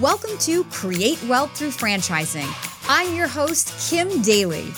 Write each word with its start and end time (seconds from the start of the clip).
Welcome 0.00 0.36
to 0.38 0.64
Create 0.64 1.22
Wealth 1.28 1.56
Through 1.56 1.68
Franchising. 1.68 2.48
I'm 2.88 3.14
your 3.14 3.28
host, 3.28 3.88
Kim 3.88 4.22
Daly. 4.22 4.72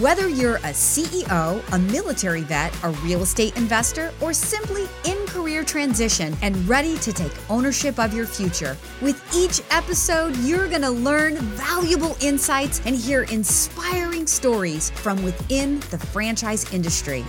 Whether 0.00 0.30
you're 0.30 0.56
a 0.56 0.72
CEO, 0.72 1.62
a 1.74 1.78
military 1.78 2.40
vet, 2.40 2.74
a 2.82 2.88
real 3.02 3.20
estate 3.20 3.54
investor, 3.58 4.14
or 4.22 4.32
simply 4.32 4.88
in 5.04 5.18
career 5.26 5.62
transition 5.62 6.34
and 6.40 6.56
ready 6.66 6.96
to 7.00 7.12
take 7.12 7.32
ownership 7.50 7.98
of 7.98 8.14
your 8.14 8.24
future, 8.24 8.78
with 9.02 9.22
each 9.36 9.60
episode, 9.70 10.34
you're 10.38 10.66
going 10.66 10.80
to 10.80 10.90
learn 10.90 11.34
valuable 11.36 12.16
insights 12.22 12.80
and 12.86 12.96
hear 12.96 13.24
inspiring 13.24 14.26
stories 14.26 14.88
from 14.88 15.22
within 15.22 15.80
the 15.90 15.98
franchise 15.98 16.72
industry. 16.72 17.26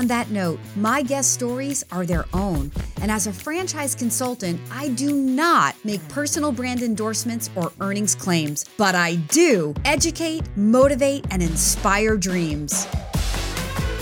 On 0.00 0.06
that 0.06 0.30
note, 0.30 0.58
my 0.76 1.02
guest 1.02 1.34
stories 1.34 1.84
are 1.92 2.06
their 2.06 2.24
own. 2.32 2.72
And 3.02 3.10
as 3.10 3.26
a 3.26 3.32
franchise 3.34 3.94
consultant, 3.94 4.58
I 4.72 4.88
do 4.88 5.14
not 5.14 5.76
make 5.84 6.00
personal 6.08 6.52
brand 6.52 6.80
endorsements 6.80 7.50
or 7.54 7.70
earnings 7.82 8.14
claims, 8.14 8.64
but 8.78 8.94
I 8.94 9.16
do 9.16 9.74
educate, 9.84 10.44
motivate, 10.56 11.26
and 11.30 11.42
inspire 11.42 12.16
dreams. 12.16 12.88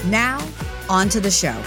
Now, 0.06 0.46
on 0.88 1.08
to 1.08 1.18
the 1.18 1.32
show. 1.32 1.60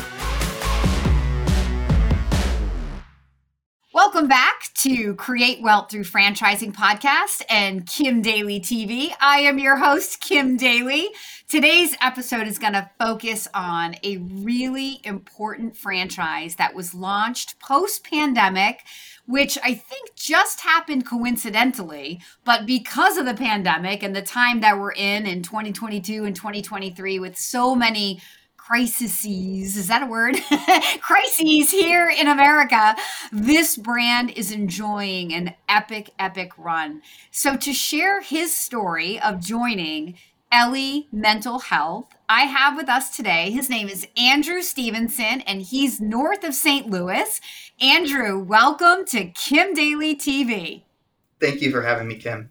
Welcome 4.22 4.38
back 4.38 4.70
to 4.76 5.16
Create 5.16 5.64
Wealth 5.64 5.90
Through 5.90 6.04
Franchising 6.04 6.76
Podcast 6.76 7.42
and 7.50 7.88
Kim 7.88 8.22
Daly 8.22 8.60
TV. 8.60 9.12
I 9.20 9.40
am 9.40 9.58
your 9.58 9.78
host, 9.78 10.22
Kim 10.22 10.58
Daly. 10.58 11.10
Today's 11.50 11.96
episode 12.02 12.46
is 12.46 12.60
going 12.60 12.74
to 12.74 12.88
focus 13.00 13.48
on 13.56 13.96
a 14.04 14.18
really 14.18 15.00
important 15.06 15.76
franchise 15.76 16.54
that 16.58 16.76
was 16.76 16.94
launched 16.94 17.60
post 17.60 18.04
pandemic, 18.04 18.84
which 19.26 19.58
I 19.64 19.74
think 19.74 20.14
just 20.14 20.62
happened 20.62 21.08
coincidentally, 21.08 22.22
but 22.46 22.68
because 22.68 23.18
of 23.18 23.26
the 23.26 23.34
pandemic 23.34 24.04
and 24.04 24.16
the 24.16 24.22
time 24.22 24.62
that 24.62 24.78
we're 24.78 24.92
in 24.92 25.26
in 25.26 25.42
2022 25.42 26.26
and 26.26 26.36
2023 26.36 27.18
with 27.18 27.36
so 27.40 27.74
many 27.74 28.22
crises 28.72 29.26
is 29.26 29.88
that 29.90 30.02
a 30.02 30.06
word 30.06 30.38
crises 31.02 31.72
here 31.72 32.10
in 32.10 32.26
america 32.26 32.96
this 33.30 33.76
brand 33.76 34.30
is 34.30 34.50
enjoying 34.50 35.34
an 35.34 35.54
epic 35.68 36.12
epic 36.18 36.54
run 36.58 37.02
so 37.32 37.58
to 37.58 37.74
share 37.74 38.22
his 38.22 38.56
story 38.56 39.20
of 39.20 39.42
joining 39.42 40.16
Ellie 40.54 41.08
Mental 41.14 41.60
Health. 41.60 42.08
I 42.28 42.42
have 42.42 42.76
with 42.76 42.90
us 42.90 43.16
today, 43.16 43.52
his 43.52 43.70
name 43.70 43.88
is 43.88 44.06
Andrew 44.18 44.62
Stevenson, 44.62 45.40
and 45.48 45.62
he's 45.62 46.02
north 46.02 46.44
of 46.44 46.54
St. 46.54 46.90
Louis. 46.90 47.40
Andrew, 47.80 48.38
welcome 48.38 49.06
to 49.06 49.28
Kim 49.28 49.74
Daly 49.74 50.14
TV. 50.14 50.84
Thank 51.40 51.62
you 51.62 51.72
for 51.72 51.84
having 51.84 52.10
me, 52.10 52.16
Kim. 52.16 52.50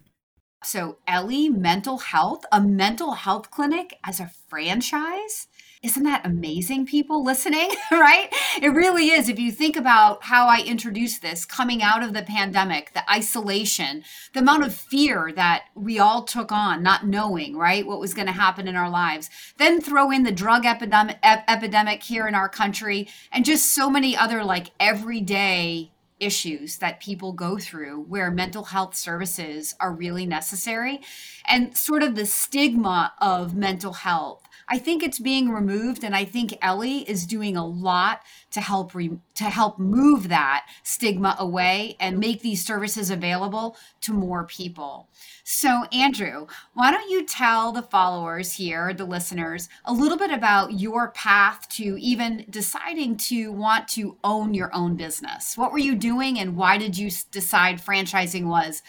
So, 0.63 0.97
Ellie 1.07 1.49
Mental 1.49 1.97
Health, 1.97 2.43
a 2.51 2.59
mental 2.59 3.13
health 3.13 3.51
clinic 3.51 3.97
as 4.03 4.19
a 4.19 4.31
franchise? 4.47 5.47
Isn't 5.83 6.03
that 6.03 6.27
amazing, 6.27 6.85
people 6.85 7.23
listening? 7.23 7.71
right? 7.91 8.29
It 8.61 8.69
really 8.69 9.09
is. 9.09 9.29
If 9.29 9.39
you 9.39 9.51
think 9.51 9.75
about 9.75 10.23
how 10.23 10.45
I 10.45 10.61
introduced 10.63 11.23
this 11.23 11.43
coming 11.43 11.81
out 11.81 12.03
of 12.03 12.13
the 12.13 12.21
pandemic, 12.21 12.93
the 12.93 13.09
isolation, 13.11 14.03
the 14.35 14.41
amount 14.41 14.63
of 14.63 14.75
fear 14.75 15.31
that 15.35 15.63
we 15.73 15.97
all 15.97 16.21
took 16.21 16.51
on, 16.51 16.83
not 16.83 17.07
knowing, 17.07 17.57
right, 17.57 17.87
what 17.87 17.99
was 17.99 18.13
going 18.13 18.27
to 18.27 18.31
happen 18.31 18.67
in 18.67 18.75
our 18.75 18.91
lives. 18.91 19.31
Then 19.57 19.81
throw 19.81 20.11
in 20.11 20.21
the 20.21 20.31
drug 20.31 20.67
epidemic, 20.67 21.17
ep- 21.23 21.45
epidemic 21.47 22.03
here 22.03 22.27
in 22.27 22.35
our 22.35 22.49
country 22.49 23.09
and 23.31 23.43
just 23.43 23.73
so 23.73 23.89
many 23.89 24.15
other 24.15 24.43
like 24.43 24.69
everyday 24.79 25.89
issues 26.19 26.77
that 26.77 26.99
people 26.99 27.33
go 27.33 27.57
through 27.57 28.03
where 28.03 28.29
mental 28.29 28.65
health 28.65 28.95
services 28.95 29.73
are 29.79 29.91
really 29.91 30.27
necessary 30.27 31.01
and 31.49 31.75
sort 31.75 32.03
of 32.03 32.13
the 32.13 32.27
stigma 32.27 33.11
of 33.19 33.55
mental 33.55 33.93
health 33.93 34.47
I 34.71 34.77
think 34.77 35.03
it's 35.03 35.19
being 35.19 35.49
removed, 35.49 36.01
and 36.01 36.15
I 36.15 36.23
think 36.23 36.57
Ellie 36.61 36.99
is 36.99 37.25
doing 37.25 37.57
a 37.57 37.67
lot 37.67 38.21
to 38.51 38.61
help 38.61 38.95
re- 38.95 39.19
to 39.35 39.43
help 39.43 39.77
move 39.77 40.29
that 40.29 40.65
stigma 40.81 41.35
away 41.37 41.97
and 41.99 42.17
make 42.17 42.41
these 42.41 42.63
services 42.63 43.09
available 43.09 43.75
to 43.99 44.13
more 44.13 44.45
people. 44.45 45.09
So, 45.43 45.83
Andrew, 45.91 46.47
why 46.73 46.89
don't 46.89 47.09
you 47.09 47.25
tell 47.25 47.73
the 47.73 47.81
followers 47.81 48.53
here, 48.53 48.93
the 48.93 49.03
listeners, 49.03 49.67
a 49.83 49.91
little 49.91 50.17
bit 50.17 50.31
about 50.31 50.79
your 50.79 51.11
path 51.11 51.67
to 51.71 51.97
even 51.99 52.45
deciding 52.49 53.17
to 53.17 53.51
want 53.51 53.89
to 53.89 54.15
own 54.23 54.53
your 54.53 54.73
own 54.73 54.95
business? 54.95 55.57
What 55.57 55.73
were 55.73 55.79
you 55.79 55.95
doing, 55.95 56.39
and 56.39 56.55
why 56.55 56.77
did 56.77 56.97
you 56.97 57.11
decide 57.31 57.81
franchising 57.81 58.45
was 58.45 58.83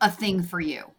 a 0.00 0.10
thing 0.10 0.42
for 0.42 0.58
you? 0.58 0.92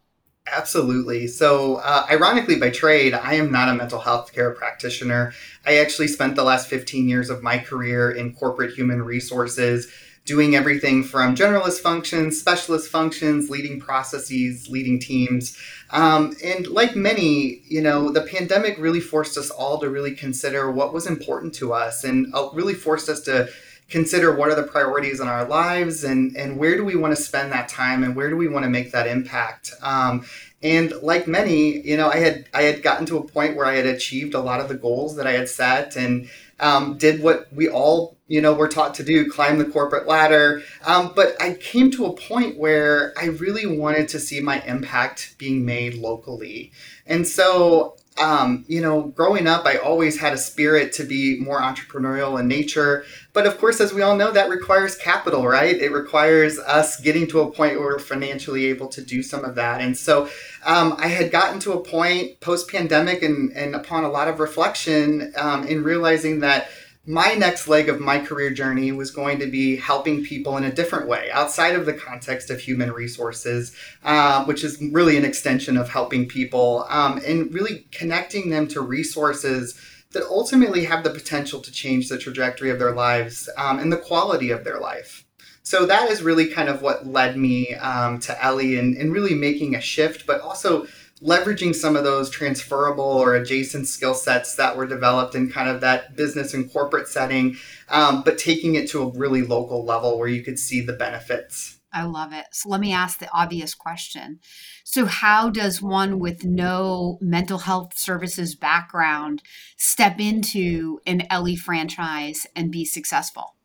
Absolutely. 0.51 1.27
So, 1.27 1.75
uh, 1.75 2.05
ironically, 2.09 2.55
by 2.55 2.69
trade, 2.69 3.13
I 3.13 3.35
am 3.35 3.51
not 3.51 3.69
a 3.69 3.73
mental 3.73 3.99
health 3.99 4.33
care 4.33 4.51
practitioner. 4.51 5.33
I 5.65 5.77
actually 5.77 6.07
spent 6.07 6.35
the 6.35 6.43
last 6.43 6.67
15 6.67 7.07
years 7.07 7.29
of 7.29 7.43
my 7.43 7.59
career 7.59 8.11
in 8.11 8.33
corporate 8.33 8.73
human 8.73 9.01
resources, 9.01 9.87
doing 10.25 10.55
everything 10.55 11.03
from 11.03 11.35
generalist 11.35 11.81
functions, 11.81 12.39
specialist 12.39 12.89
functions, 12.89 13.49
leading 13.49 13.79
processes, 13.79 14.69
leading 14.69 14.99
teams. 14.99 15.57
Um, 15.91 16.35
and 16.43 16.67
like 16.67 16.95
many, 16.95 17.63
you 17.67 17.81
know, 17.81 18.11
the 18.11 18.21
pandemic 18.21 18.77
really 18.77 18.99
forced 18.99 19.37
us 19.37 19.49
all 19.49 19.79
to 19.79 19.89
really 19.89 20.15
consider 20.15 20.71
what 20.71 20.93
was 20.93 21.07
important 21.07 21.53
to 21.55 21.73
us 21.73 22.03
and 22.03 22.33
uh, 22.33 22.49
really 22.53 22.75
forced 22.75 23.09
us 23.09 23.21
to 23.21 23.49
consider 23.89 24.33
what 24.33 24.49
are 24.49 24.55
the 24.55 24.63
priorities 24.63 25.19
in 25.19 25.27
our 25.27 25.45
lives 25.45 26.03
and 26.03 26.35
and 26.35 26.57
where 26.57 26.77
do 26.77 26.85
we 26.85 26.95
want 26.95 27.15
to 27.15 27.21
spend 27.21 27.51
that 27.51 27.67
time 27.67 28.03
and 28.03 28.15
where 28.15 28.29
do 28.29 28.37
we 28.37 28.47
want 28.47 28.63
to 28.63 28.69
make 28.69 28.91
that 28.91 29.07
impact? 29.07 29.73
Um, 29.81 30.25
and 30.61 30.91
like 31.01 31.27
many 31.27 31.79
you 31.87 31.95
know 31.95 32.09
i 32.09 32.17
had 32.17 32.47
i 32.53 32.63
had 32.63 32.83
gotten 32.83 33.05
to 33.05 33.17
a 33.17 33.23
point 33.23 33.55
where 33.55 33.65
i 33.65 33.75
had 33.75 33.85
achieved 33.85 34.33
a 34.33 34.39
lot 34.39 34.59
of 34.59 34.67
the 34.67 34.75
goals 34.75 35.15
that 35.15 35.25
i 35.25 35.31
had 35.31 35.47
set 35.47 35.95
and 35.95 36.29
um, 36.61 36.97
did 36.97 37.23
what 37.23 37.47
we 37.53 37.69
all 37.69 38.17
you 38.27 38.41
know 38.41 38.53
were 38.53 38.67
taught 38.67 38.93
to 38.95 39.03
do 39.03 39.29
climb 39.29 39.57
the 39.57 39.65
corporate 39.65 40.07
ladder. 40.07 40.61
Um, 40.85 41.13
but 41.15 41.41
i 41.41 41.53
came 41.53 41.89
to 41.91 42.05
a 42.05 42.13
point 42.13 42.57
where 42.57 43.13
i 43.17 43.25
really 43.25 43.65
wanted 43.65 44.09
to 44.09 44.19
see 44.19 44.41
my 44.41 44.61
impact 44.63 45.35
being 45.37 45.65
made 45.65 45.95
locally. 45.95 46.71
And 47.07 47.25
so 47.25 47.95
um, 48.19 48.65
you 48.67 48.81
know, 48.81 49.03
growing 49.03 49.47
up, 49.47 49.65
I 49.65 49.77
always 49.77 50.19
had 50.19 50.33
a 50.33 50.37
spirit 50.37 50.91
to 50.93 51.03
be 51.03 51.39
more 51.39 51.61
entrepreneurial 51.61 52.39
in 52.39 52.47
nature. 52.47 53.05
But 53.31 53.47
of 53.47 53.57
course, 53.57 53.79
as 53.79 53.93
we 53.93 54.01
all 54.01 54.17
know, 54.17 54.31
that 54.31 54.49
requires 54.49 54.95
capital, 54.95 55.47
right? 55.47 55.75
It 55.75 55.91
requires 55.91 56.59
us 56.59 56.99
getting 56.99 57.27
to 57.27 57.41
a 57.41 57.51
point 57.51 57.79
where 57.79 57.87
we're 57.87 57.99
financially 57.99 58.65
able 58.65 58.89
to 58.89 59.01
do 59.01 59.23
some 59.23 59.45
of 59.45 59.55
that. 59.55 59.79
And 59.81 59.97
so 59.97 60.29
um, 60.65 60.95
I 60.97 61.07
had 61.07 61.31
gotten 61.31 61.59
to 61.61 61.73
a 61.73 61.83
point 61.83 62.39
post 62.41 62.69
pandemic 62.69 63.23
and, 63.23 63.51
and 63.53 63.75
upon 63.75 64.03
a 64.03 64.09
lot 64.09 64.27
of 64.27 64.39
reflection 64.39 65.31
um, 65.37 65.65
in 65.65 65.83
realizing 65.83 66.41
that 66.41 66.69
my 67.09 67.33
next 67.33 67.67
leg 67.67 67.89
of 67.89 67.99
my 67.99 68.19
career 68.19 68.51
journey 68.51 68.91
was 68.91 69.09
going 69.09 69.39
to 69.39 69.47
be 69.47 69.75
helping 69.75 70.23
people 70.23 70.55
in 70.57 70.63
a 70.63 70.71
different 70.71 71.07
way 71.07 71.27
outside 71.31 71.73
of 71.73 71.87
the 71.87 71.93
context 71.93 72.51
of 72.51 72.59
human 72.59 72.91
resources, 72.91 73.75
uh, 74.03 74.45
which 74.45 74.63
is 74.63 74.79
really 74.91 75.17
an 75.17 75.25
extension 75.25 75.75
of 75.75 75.89
helping 75.89 76.27
people 76.27 76.85
um, 76.87 77.19
and 77.25 77.51
really 77.51 77.87
connecting 77.91 78.51
them 78.51 78.67
to 78.67 78.79
resources 78.79 79.73
that 80.11 80.21
ultimately 80.25 80.85
have 80.85 81.03
the 81.03 81.09
potential 81.09 81.59
to 81.59 81.71
change 81.71 82.09
the 82.09 82.17
trajectory 82.17 82.69
of 82.69 82.77
their 82.77 82.93
lives 82.93 83.49
um, 83.57 83.79
and 83.79 83.91
the 83.91 83.97
quality 83.97 84.51
of 84.51 84.63
their 84.63 84.79
life. 84.79 85.25
So 85.63 85.87
that 85.87 86.11
is 86.11 86.21
really 86.21 86.45
kind 86.45 86.69
of 86.69 86.83
what 86.83 87.07
led 87.07 87.37
me 87.37 87.73
um, 87.73 88.19
to 88.19 88.45
Ellie 88.45 88.77
and, 88.77 88.95
and 88.95 89.11
really 89.11 89.33
making 89.33 89.73
a 89.73 89.81
shift, 89.81 90.27
but 90.27 90.41
also 90.41 90.85
leveraging 91.23 91.75
some 91.75 91.95
of 91.95 92.03
those 92.03 92.29
transferable 92.29 93.03
or 93.03 93.35
adjacent 93.35 93.87
skill 93.87 94.13
sets 94.13 94.55
that 94.55 94.77
were 94.77 94.87
developed 94.87 95.35
in 95.35 95.49
kind 95.49 95.69
of 95.69 95.81
that 95.81 96.15
business 96.15 96.53
and 96.53 96.71
corporate 96.71 97.07
setting, 97.07 97.57
um, 97.89 98.23
but 98.23 98.37
taking 98.37 98.75
it 98.75 98.89
to 98.89 99.01
a 99.01 99.11
really 99.17 99.41
local 99.41 99.83
level 99.83 100.17
where 100.17 100.27
you 100.27 100.43
could 100.43 100.59
see 100.59 100.81
the 100.81 100.93
benefits. 100.93 101.79
I 101.91 102.03
love 102.03 102.33
it. 102.33 102.45
So 102.51 102.69
let 102.69 102.81
me 102.81 102.93
ask 102.93 103.19
the 103.19 103.31
obvious 103.33 103.73
question. 103.73 104.39
So, 104.83 105.05
how 105.05 105.49
does 105.49 105.81
one 105.81 106.19
with 106.19 106.45
no 106.45 107.17
mental 107.19 107.59
health 107.59 107.97
services 107.97 108.55
background 108.55 109.41
step 109.75 110.19
into 110.19 110.99
an 111.07 111.23
Ellie 111.31 111.55
franchise 111.55 112.45
and 112.55 112.71
be 112.71 112.85
successful? 112.85 113.55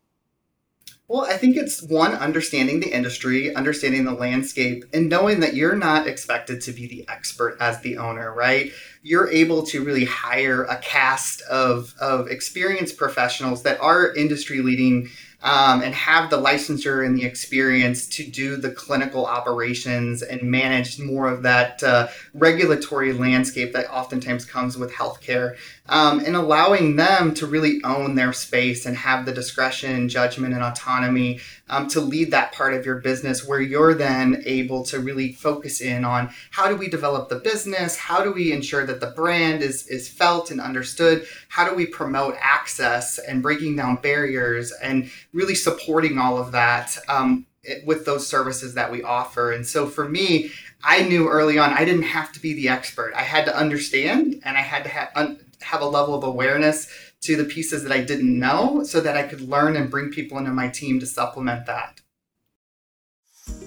Well, 1.07 1.25
I 1.25 1.37
think 1.37 1.55
it's 1.55 1.83
one, 1.83 2.13
understanding 2.13 2.79
the 2.79 2.91
industry, 2.91 3.53
understanding 3.53 4.05
the 4.05 4.13
landscape, 4.13 4.85
and 4.91 5.07
knowing 5.07 5.41
that 5.41 5.53
you're 5.53 5.75
not 5.75 6.07
expected 6.07 6.61
to 6.61 6.71
be 6.71 6.87
the 6.87 7.05
expert 7.07 7.57
as 7.59 7.79
the 7.81 7.97
owner, 7.97 8.33
right? 8.33 8.71
You're 9.03 9.29
able 9.29 9.63
to 9.67 9.83
really 9.83 10.05
hire 10.05 10.63
a 10.63 10.77
cast 10.77 11.43
of, 11.43 11.93
of 12.01 12.27
experienced 12.27 12.97
professionals 12.97 13.61
that 13.63 13.79
are 13.81 14.15
industry 14.15 14.61
leading 14.61 15.09
um, 15.43 15.81
and 15.81 15.93
have 15.93 16.29
the 16.29 16.37
licensure 16.37 17.05
and 17.05 17.17
the 17.17 17.25
experience 17.25 18.07
to 18.07 18.25
do 18.25 18.57
the 18.57 18.71
clinical 18.71 19.25
operations 19.25 20.21
and 20.21 20.41
manage 20.43 20.99
more 20.99 21.27
of 21.27 21.43
that 21.43 21.83
uh, 21.83 22.07
regulatory 22.33 23.13
landscape 23.13 23.73
that 23.73 23.89
oftentimes 23.91 24.45
comes 24.45 24.77
with 24.77 24.91
healthcare, 24.91 25.55
um, 25.89 26.19
and 26.19 26.35
allowing 26.35 26.95
them 26.95 27.33
to 27.33 27.45
really 27.45 27.81
own 27.83 28.15
their 28.15 28.33
space 28.33 28.85
and 28.85 28.97
have 28.97 29.25
the 29.25 29.31
discretion, 29.31 30.09
judgment, 30.09 30.53
and 30.53 30.63
autonomy 30.63 31.39
um, 31.69 31.87
to 31.89 31.99
lead 31.99 32.31
that 32.31 32.51
part 32.51 32.73
of 32.73 32.85
your 32.85 32.97
business 32.97 33.47
where 33.47 33.61
you're 33.61 33.93
then 33.93 34.43
able 34.45 34.83
to 34.85 34.99
really 34.99 35.33
focus 35.33 35.81
in 35.81 36.05
on 36.05 36.29
how 36.51 36.67
do 36.69 36.75
we 36.75 36.87
develop 36.87 37.29
the 37.29 37.37
business? 37.37 37.95
How 37.95 38.23
do 38.23 38.31
we 38.31 38.51
ensure 38.51 38.85
that 38.85 38.99
the 38.99 39.07
brand 39.07 39.63
is, 39.63 39.87
is 39.87 40.07
felt 40.07 40.51
and 40.51 40.61
understood? 40.61 41.25
How 41.49 41.67
do 41.67 41.75
we 41.75 41.85
promote 41.85 42.35
access 42.39 43.17
and 43.17 43.41
breaking 43.41 43.75
down 43.75 43.97
barriers 43.97 44.71
and 44.71 45.09
really 45.33 45.55
supporting 45.55 46.17
all 46.17 46.37
of 46.37 46.51
that? 46.51 46.97
Um, 47.07 47.45
with 47.83 48.05
those 48.05 48.27
services 48.27 48.75
that 48.75 48.91
we 48.91 49.01
offer. 49.01 49.51
And 49.51 49.65
so 49.65 49.87
for 49.87 50.07
me, 50.07 50.51
I 50.83 51.01
knew 51.01 51.27
early 51.27 51.57
on 51.57 51.71
I 51.71 51.83
didn't 51.83 52.03
have 52.03 52.31
to 52.33 52.39
be 52.39 52.53
the 52.53 52.69
expert. 52.69 53.13
I 53.15 53.23
had 53.23 53.45
to 53.45 53.57
understand 53.57 54.41
and 54.45 54.55
I 54.55 54.61
had 54.61 54.83
to 54.83 54.89
have, 54.89 55.09
un- 55.15 55.39
have 55.61 55.81
a 55.81 55.87
level 55.87 56.13
of 56.13 56.23
awareness 56.23 56.87
to 57.25 57.35
the 57.35 57.45
pieces 57.45 57.83
that 57.83 57.91
I 57.91 58.03
didn't 58.03 58.39
know 58.39 58.83
so 58.83 59.01
that 59.01 59.17
I 59.17 59.23
could 59.23 59.41
learn 59.41 59.75
and 59.75 59.89
bring 59.89 60.09
people 60.09 60.37
into 60.37 60.51
my 60.51 60.67
team 60.67 60.99
to 60.99 61.05
supplement 61.05 61.65
that. 61.65 62.01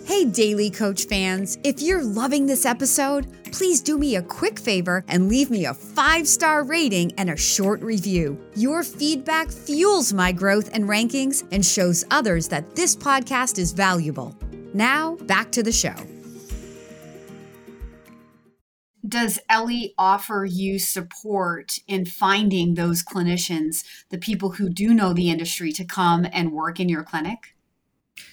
Hey, 0.04 0.24
Daly 0.24 0.70
Coach 0.70 1.04
fans, 1.04 1.58
if 1.64 1.82
you're 1.82 2.02
loving 2.02 2.46
this 2.46 2.64
episode, 2.64 3.26
please 3.52 3.80
do 3.80 3.98
me 3.98 4.16
a 4.16 4.22
quick 4.22 4.58
favor 4.58 5.04
and 5.06 5.28
leave 5.28 5.50
me 5.50 5.66
a 5.66 5.74
five 5.74 6.26
star 6.26 6.64
rating 6.64 7.12
and 7.18 7.30
a 7.30 7.36
short 7.36 7.82
review. 7.82 8.38
Your 8.54 8.82
feedback 8.82 9.50
fuels 9.50 10.12
my 10.12 10.32
growth 10.32 10.70
and 10.72 10.84
rankings 10.84 11.46
and 11.52 11.64
shows 11.64 12.04
others 12.10 12.48
that 12.48 12.74
this 12.74 12.96
podcast 12.96 13.58
is 13.58 13.72
valuable. 13.72 14.34
Now, 14.72 15.16
back 15.26 15.52
to 15.52 15.62
the 15.62 15.72
show 15.72 15.94
does 19.06 19.38
Ellie 19.48 19.94
offer 19.96 20.44
you 20.44 20.78
support 20.78 21.78
in 21.86 22.04
finding 22.04 22.74
those 22.74 23.04
clinicians, 23.04 23.84
the 24.10 24.18
people 24.18 24.52
who 24.52 24.68
do 24.68 24.94
know 24.94 25.12
the 25.12 25.30
industry, 25.30 25.72
to 25.72 25.84
come 25.84 26.26
and 26.32 26.52
work 26.52 26.80
in 26.80 26.88
your 26.88 27.04
clinic? 27.04 27.54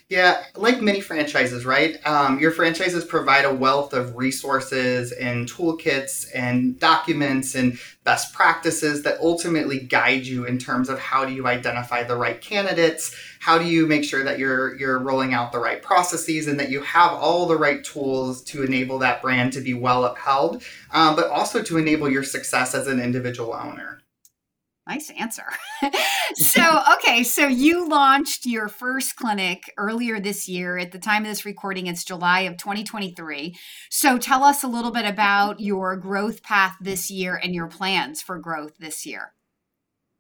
Yeah, 0.08 0.44
like 0.56 0.82
many 0.82 1.02
franchises, 1.02 1.66
right? 1.66 1.98
Um, 2.06 2.38
your 2.40 2.52
franchises 2.52 3.04
provide 3.04 3.44
a 3.44 3.52
wealth 3.52 3.92
of 3.92 4.16
resources 4.16 5.12
and 5.12 5.50
toolkits 5.50 6.28
and 6.32 6.80
documents 6.80 7.56
and 7.56 7.80
best 8.04 8.32
practices 8.32 9.02
that 9.02 9.20
ultimately 9.20 9.80
guide 9.80 10.28
you 10.28 10.46
in 10.46 10.60
terms 10.60 10.90
of 10.90 11.00
how 11.00 11.26
do 11.26 11.34
you 11.34 11.48
identify 11.48 12.04
the 12.04 12.16
right 12.16 12.40
candidates, 12.40 13.16
how 13.40 13.58
do 13.58 13.66
you 13.66 13.88
make 13.88 14.04
sure 14.04 14.24
that 14.24 14.38
you're 14.38 14.76
you're 14.78 15.00
rolling 15.00 15.34
out 15.34 15.52
the 15.52 15.58
right 15.58 15.82
processes 15.82 16.46
and 16.46 16.60
that 16.60 16.70
you 16.70 16.82
have 16.82 17.12
all 17.14 17.48
the 17.48 17.58
right 17.58 17.84
tools 17.84 18.44
to 18.44 18.62
enable 18.62 19.00
that 19.00 19.24
brand 19.24 19.54
to 19.54 19.62
be 19.62 19.74
well 19.74 20.06
upheld, 20.06 20.64
um, 20.92 21.16
but 21.16 21.30
also 21.30 21.64
to 21.64 21.80
enable 21.80 22.08
your 22.08 22.24
success 22.24 22.76
as 22.76 22.86
an 22.86 23.00
individual 23.00 23.56
owner. 23.56 24.05
Nice 24.88 25.12
answer. 25.20 25.46
so, 26.36 26.82
okay, 26.94 27.24
so 27.24 27.48
you 27.48 27.90
launched 27.90 28.46
your 28.46 28.68
first 28.68 29.16
clinic 29.16 29.74
earlier 29.78 30.20
this 30.20 30.48
year. 30.48 30.78
At 30.78 30.92
the 30.92 31.00
time 31.00 31.24
of 31.24 31.30
this 31.30 31.46
recording, 31.46 31.88
it's 31.88 32.04
July 32.04 32.42
of 32.42 32.58
2023. 32.58 33.56
So, 33.90 34.20
tell 34.20 34.44
us 34.44 34.64
a 34.64 34.68
little 34.68 34.92
bit 34.92 35.06
about 35.06 35.60
your 35.60 35.98
growth 35.98 36.44
path 36.44 36.76
this 36.80 37.10
year 37.10 37.40
and 37.42 37.56
your 37.56 37.68
plans 37.68 38.22
for 38.22 38.38
growth 38.38 38.78
this 38.78 39.06
year. 39.08 39.35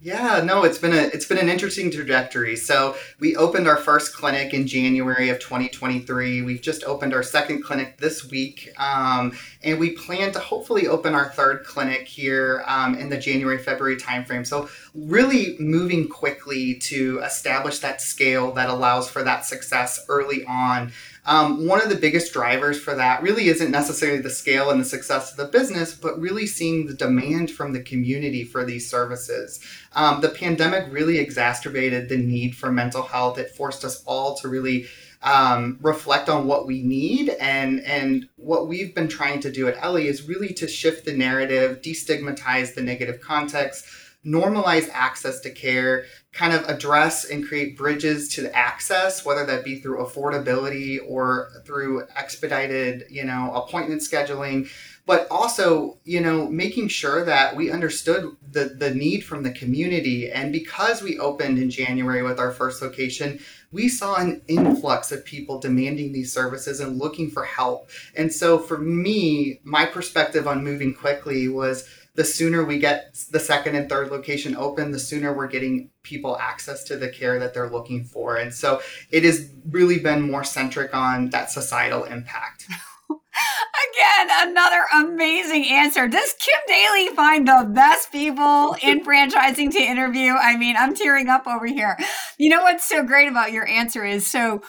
Yeah, 0.01 0.41
no, 0.43 0.65
it's 0.65 0.77
been 0.77 0.91
a 0.91 1.03
it's 1.03 1.25
been 1.25 1.37
an 1.37 1.47
interesting 1.47 1.89
trajectory. 1.89 2.57
So 2.57 2.97
we 3.21 3.37
opened 3.37 3.65
our 3.65 3.77
first 3.77 4.13
clinic 4.13 4.53
in 4.53 4.67
January 4.67 5.29
of 5.29 5.39
2023. 5.39 6.41
We've 6.41 6.61
just 6.61 6.83
opened 6.83 7.13
our 7.13 7.23
second 7.23 7.63
clinic 7.63 7.97
this 7.97 8.29
week, 8.29 8.73
um, 8.77 9.31
and 9.63 9.79
we 9.79 9.91
plan 9.91 10.33
to 10.33 10.39
hopefully 10.39 10.85
open 10.85 11.15
our 11.15 11.29
third 11.29 11.63
clinic 11.63 12.09
here 12.09 12.65
um, 12.67 12.95
in 12.95 13.07
the 13.07 13.17
January 13.17 13.57
February 13.57 13.95
timeframe. 13.95 14.45
So 14.45 14.67
really 14.93 15.55
moving 15.59 16.09
quickly 16.09 16.75
to 16.75 17.19
establish 17.19 17.79
that 17.79 18.01
scale 18.01 18.51
that 18.51 18.69
allows 18.69 19.09
for 19.09 19.23
that 19.23 19.45
success 19.45 20.03
early 20.09 20.43
on. 20.43 20.91
Um, 21.25 21.67
one 21.67 21.81
of 21.81 21.89
the 21.89 21.95
biggest 21.95 22.33
drivers 22.33 22.79
for 22.79 22.95
that 22.95 23.23
really 23.23 23.47
isn't 23.47 23.71
necessarily 23.71 24.21
the 24.21 24.29
scale 24.29 24.69
and 24.69 24.79
the 24.79 24.85
success 24.85 25.31
of 25.31 25.37
the 25.37 25.45
business, 25.45 25.95
but 25.95 26.19
really 26.19 26.45
seeing 26.45 26.85
the 26.85 26.93
demand 26.93 27.51
from 27.51 27.73
the 27.73 27.81
community 27.81 28.43
for 28.43 28.63
these 28.63 28.89
services. 28.89 29.59
Um, 29.93 30.21
the 30.21 30.29
pandemic 30.29 30.91
really 30.91 31.17
exacerbated 31.17 32.09
the 32.09 32.17
need 32.17 32.55
for 32.55 32.71
mental 32.71 33.01
health. 33.01 33.39
It 33.39 33.55
forced 33.55 33.83
us 33.83 34.03
all 34.05 34.35
to 34.37 34.47
really 34.47 34.85
um, 35.23 35.79
reflect 35.81 36.29
on 36.29 36.45
what 36.45 36.67
we 36.67 36.83
need 36.83 37.29
and 37.39 37.81
and 37.81 38.29
what 38.35 38.67
we've 38.67 38.93
been 38.93 39.07
trying 39.07 39.39
to 39.39 39.51
do 39.51 39.67
at 39.67 39.81
Ellie 39.81 40.07
is 40.07 40.27
really 40.27 40.53
to 40.53 40.67
shift 40.67 41.05
the 41.05 41.13
narrative, 41.13 41.81
destigmatize 41.81 42.75
the 42.75 42.83
negative 42.83 43.19
context 43.21 43.85
normalize 44.25 44.89
access 44.91 45.39
to 45.41 45.51
care, 45.51 46.05
kind 46.35 46.53
of 46.53 46.67
address 46.67 47.23
and 47.23 47.47
create 47.47 47.77
bridges 47.77 48.27
to 48.27 48.53
access, 48.53 49.23
whether 49.23 49.45
that 49.45 49.63
be 49.63 49.79
through 49.79 50.05
affordability 50.05 50.99
or 51.07 51.49
through 51.65 52.03
expedited, 52.17 53.05
you 53.09 53.23
know, 53.23 53.53
appointment 53.53 54.01
scheduling, 54.01 54.69
but 55.05 55.27
also, 55.31 55.97
you 56.03 56.19
know, 56.19 56.49
making 56.49 56.89
sure 56.89 57.23
that 57.23 57.55
we 57.55 57.71
understood 57.71 58.35
the, 58.51 58.65
the 58.65 58.93
need 58.93 59.21
from 59.21 59.43
the 59.43 59.51
community. 59.51 60.29
And 60.29 60.51
because 60.51 61.01
we 61.01 61.17
opened 61.19 61.57
in 61.57 61.69
January 61.69 62.21
with 62.21 62.37
our 62.37 62.51
first 62.51 62.81
location, 62.81 63.39
we 63.75 63.89
saw 63.89 64.15
an 64.15 64.41
influx 64.47 65.11
of 65.11 65.25
people 65.25 65.59
demanding 65.59 66.13
these 66.13 66.31
services 66.31 66.79
and 66.79 66.97
looking 66.97 67.29
for 67.29 67.43
help. 67.43 67.89
And 68.15 68.31
so 68.31 68.57
for 68.57 68.77
me, 68.77 69.59
my 69.65 69.85
perspective 69.85 70.47
on 70.47 70.63
moving 70.63 70.93
quickly 70.93 71.49
was 71.49 71.85
the 72.15 72.23
sooner 72.23 72.63
we 72.63 72.79
get 72.79 73.13
the 73.31 73.39
second 73.39 73.75
and 73.75 73.89
third 73.89 74.11
location 74.11 74.55
open, 74.55 74.91
the 74.91 74.99
sooner 74.99 75.33
we're 75.33 75.47
getting 75.47 75.89
people 76.03 76.37
access 76.37 76.85
to 76.85 76.95
the 76.95 77.09
care 77.09 77.37
that 77.37 77.53
they're 77.53 77.69
looking 77.69 78.05
for. 78.05 78.37
And 78.37 78.53
so 78.53 78.79
it 79.11 79.25
has 79.25 79.51
really 79.69 79.99
been 79.99 80.21
more 80.21 80.45
centric 80.45 80.95
on 80.95 81.29
that 81.31 81.51
societal 81.51 82.05
impact. 82.05 82.67
Again, 83.35 84.49
another 84.49 84.83
amazing 84.95 85.65
answer. 85.67 86.07
Does 86.07 86.33
Kim 86.39 86.59
Daly 86.67 87.09
find 87.09 87.47
the 87.47 87.69
best 87.69 88.11
people 88.11 88.75
in 88.81 89.03
franchising 89.03 89.71
to 89.71 89.79
interview? 89.79 90.33
I 90.33 90.57
mean, 90.57 90.75
I'm 90.77 90.95
tearing 90.95 91.29
up 91.29 91.47
over 91.47 91.65
here. 91.65 91.97
You 92.37 92.49
know 92.49 92.63
what's 92.63 92.87
so 92.87 93.03
great 93.03 93.29
about 93.29 93.51
your 93.51 93.67
answer 93.67 94.03
is 94.03 94.25
so 94.25 94.61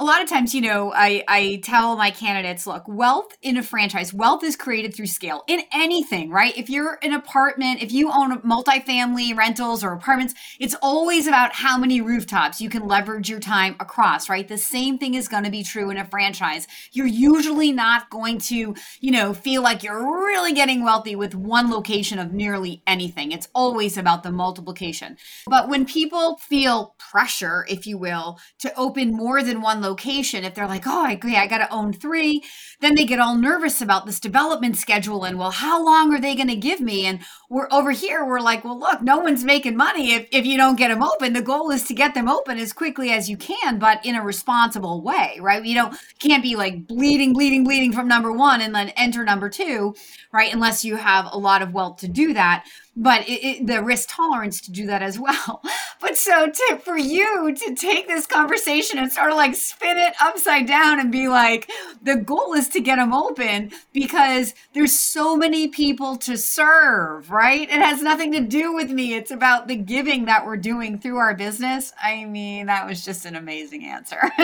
a 0.00 0.04
lot 0.04 0.22
of 0.22 0.28
times, 0.30 0.54
you 0.54 0.62
know, 0.62 0.94
I, 0.94 1.22
I 1.28 1.60
tell 1.62 1.94
my 1.94 2.10
candidates, 2.10 2.66
look, 2.66 2.88
wealth 2.88 3.36
in 3.42 3.58
a 3.58 3.62
franchise, 3.62 4.14
wealth 4.14 4.42
is 4.42 4.56
created 4.56 4.94
through 4.94 5.08
scale 5.08 5.44
in 5.46 5.60
anything, 5.74 6.30
right? 6.30 6.56
If 6.56 6.70
you're 6.70 6.98
an 7.02 7.12
apartment, 7.12 7.82
if 7.82 7.92
you 7.92 8.10
own 8.10 8.40
multifamily 8.40 9.36
rentals 9.36 9.84
or 9.84 9.92
apartments, 9.92 10.32
it's 10.58 10.74
always 10.80 11.26
about 11.26 11.52
how 11.52 11.76
many 11.76 12.00
rooftops 12.00 12.62
you 12.62 12.70
can 12.70 12.88
leverage 12.88 13.28
your 13.28 13.40
time 13.40 13.76
across, 13.78 14.30
right? 14.30 14.48
The 14.48 14.56
same 14.56 14.96
thing 14.96 15.12
is 15.12 15.28
going 15.28 15.44
to 15.44 15.50
be 15.50 15.62
true 15.62 15.90
in 15.90 15.98
a 15.98 16.06
franchise. 16.06 16.66
You're 16.92 17.06
usually 17.06 17.70
not 17.70 18.08
going 18.08 18.38
to, 18.38 18.74
you 19.00 19.10
know, 19.10 19.34
feel 19.34 19.60
like 19.60 19.82
you're 19.82 20.02
really 20.02 20.54
getting 20.54 20.82
wealthy 20.82 21.14
with 21.14 21.34
one 21.34 21.70
location 21.70 22.18
of 22.18 22.32
nearly 22.32 22.82
anything. 22.86 23.32
It's 23.32 23.48
always 23.54 23.98
about 23.98 24.22
the 24.22 24.32
multiplication. 24.32 25.18
But 25.46 25.68
when 25.68 25.84
people 25.84 26.38
feel 26.38 26.94
pressure, 26.96 27.66
if 27.68 27.86
you 27.86 27.98
will, 27.98 28.38
to 28.60 28.74
open 28.76 29.12
more 29.12 29.42
than 29.42 29.60
one 29.60 29.82
location, 29.82 29.89
location, 29.90 30.44
if 30.44 30.54
they're 30.54 30.66
like, 30.66 30.86
oh, 30.86 31.04
I 31.06 31.12
agree, 31.12 31.36
I 31.36 31.46
got 31.46 31.58
to 31.58 31.72
own 31.72 31.92
three, 31.92 32.42
then 32.80 32.94
they 32.94 33.04
get 33.04 33.18
all 33.18 33.36
nervous 33.36 33.82
about 33.82 34.06
this 34.06 34.20
development 34.20 34.76
schedule 34.76 35.24
and, 35.24 35.38
well, 35.38 35.50
how 35.50 35.84
long 35.84 36.14
are 36.14 36.20
they 36.20 36.36
to 36.36 36.56
give 36.56 36.80
me? 36.80 37.06
And 37.06 37.20
we're 37.50 37.68
over 37.70 37.90
here, 37.90 38.24
we're 38.24 38.40
like, 38.40 38.64
well, 38.64 38.78
look, 38.78 39.02
no 39.02 39.18
one's 39.18 39.44
making 39.44 39.76
money 39.76 40.14
if, 40.14 40.28
if 40.30 40.46
you 40.46 40.56
don't 40.56 40.78
get 40.78 40.88
them 40.88 41.02
open. 41.02 41.32
The 41.32 41.42
goal 41.42 41.70
is 41.70 41.84
to 41.88 41.94
get 41.94 42.14
them 42.14 42.28
open 42.28 42.58
as 42.58 42.72
quickly 42.72 43.10
as 43.10 43.28
you 43.28 43.36
can, 43.36 43.78
but 43.78 44.04
in 44.06 44.14
a 44.14 44.22
responsible 44.22 45.02
way, 45.02 45.36
right? 45.40 45.64
You 45.64 45.74
don't, 45.74 45.96
can't 46.20 46.42
be 46.42 46.56
like 46.56 46.86
bleeding, 46.86 47.32
bleeding, 47.32 47.64
bleeding 47.64 47.92
from 47.92 48.08
number 48.08 48.32
one 48.32 48.60
and 48.60 48.74
then 48.74 48.90
enter 48.90 49.24
number 49.24 49.50
two, 49.50 49.94
right? 50.32 50.54
Unless 50.54 50.84
you 50.84 50.96
have 50.96 51.28
a 51.30 51.38
lot 51.38 51.62
of 51.62 51.74
wealth 51.74 51.98
to 51.98 52.08
do 52.08 52.32
that 52.34 52.64
but 52.96 53.26
it, 53.28 53.44
it, 53.44 53.66
the 53.66 53.82
risk 53.82 54.08
tolerance 54.10 54.60
to 54.60 54.72
do 54.72 54.86
that 54.86 55.02
as 55.02 55.18
well. 55.18 55.62
But 56.00 56.16
so 56.16 56.48
to, 56.48 56.80
for 56.82 56.96
you 56.96 57.54
to 57.54 57.74
take 57.74 58.06
this 58.08 58.26
conversation 58.26 58.98
and 58.98 59.12
sort 59.12 59.30
of 59.30 59.36
like 59.36 59.54
spin 59.54 59.98
it 59.98 60.14
upside 60.20 60.66
down 60.66 60.98
and 60.98 61.12
be 61.12 61.28
like, 61.28 61.70
the 62.02 62.16
goal 62.16 62.54
is 62.54 62.68
to 62.70 62.80
get 62.80 62.96
them 62.96 63.12
open 63.12 63.72
because 63.92 64.54
there's 64.72 64.98
so 64.98 65.36
many 65.36 65.68
people 65.68 66.16
to 66.18 66.38
serve, 66.38 67.30
right? 67.30 67.68
It 67.68 67.80
has 67.80 68.02
nothing 68.02 68.32
to 68.32 68.40
do 68.40 68.74
with 68.74 68.90
me. 68.90 69.14
It's 69.14 69.30
about 69.30 69.68
the 69.68 69.76
giving 69.76 70.24
that 70.24 70.46
we're 70.46 70.56
doing 70.56 70.98
through 70.98 71.18
our 71.18 71.34
business. 71.34 71.92
I 72.02 72.24
mean, 72.24 72.66
that 72.66 72.86
was 72.86 73.04
just 73.04 73.26
an 73.26 73.36
amazing 73.36 73.84
answer. 73.84 74.20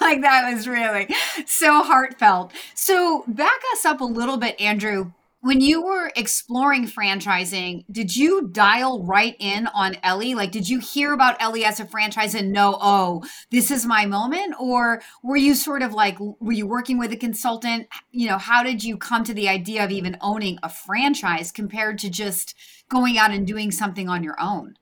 like 0.00 0.22
that 0.22 0.50
was 0.52 0.66
really 0.66 1.14
so 1.46 1.82
heartfelt. 1.82 2.52
So 2.74 3.24
back 3.28 3.60
us 3.72 3.84
up 3.84 4.00
a 4.00 4.04
little 4.04 4.38
bit, 4.38 4.60
Andrew 4.60 5.12
when 5.40 5.60
you 5.60 5.84
were 5.84 6.10
exploring 6.16 6.86
franchising, 6.86 7.84
did 7.90 8.16
you 8.16 8.48
dial 8.48 9.04
right 9.04 9.36
in 9.38 9.68
on 9.68 9.96
Ellie? 10.02 10.34
Like, 10.34 10.50
did 10.50 10.68
you 10.68 10.80
hear 10.80 11.12
about 11.12 11.40
Ellie 11.40 11.64
as 11.64 11.78
a 11.78 11.86
franchise 11.86 12.34
and 12.34 12.52
know, 12.52 12.76
oh, 12.80 13.22
this 13.50 13.70
is 13.70 13.86
my 13.86 14.04
moment? 14.04 14.56
Or 14.58 15.00
were 15.22 15.36
you 15.36 15.54
sort 15.54 15.82
of 15.82 15.94
like, 15.94 16.18
were 16.18 16.52
you 16.52 16.66
working 16.66 16.98
with 16.98 17.12
a 17.12 17.16
consultant? 17.16 17.86
You 18.10 18.28
know, 18.28 18.38
how 18.38 18.64
did 18.64 18.82
you 18.82 18.96
come 18.96 19.22
to 19.24 19.34
the 19.34 19.48
idea 19.48 19.84
of 19.84 19.92
even 19.92 20.16
owning 20.20 20.58
a 20.62 20.68
franchise 20.68 21.52
compared 21.52 21.98
to 21.98 22.10
just 22.10 22.56
going 22.88 23.16
out 23.16 23.30
and 23.30 23.46
doing 23.46 23.70
something 23.70 24.08
on 24.08 24.24
your 24.24 24.40
own? 24.40 24.74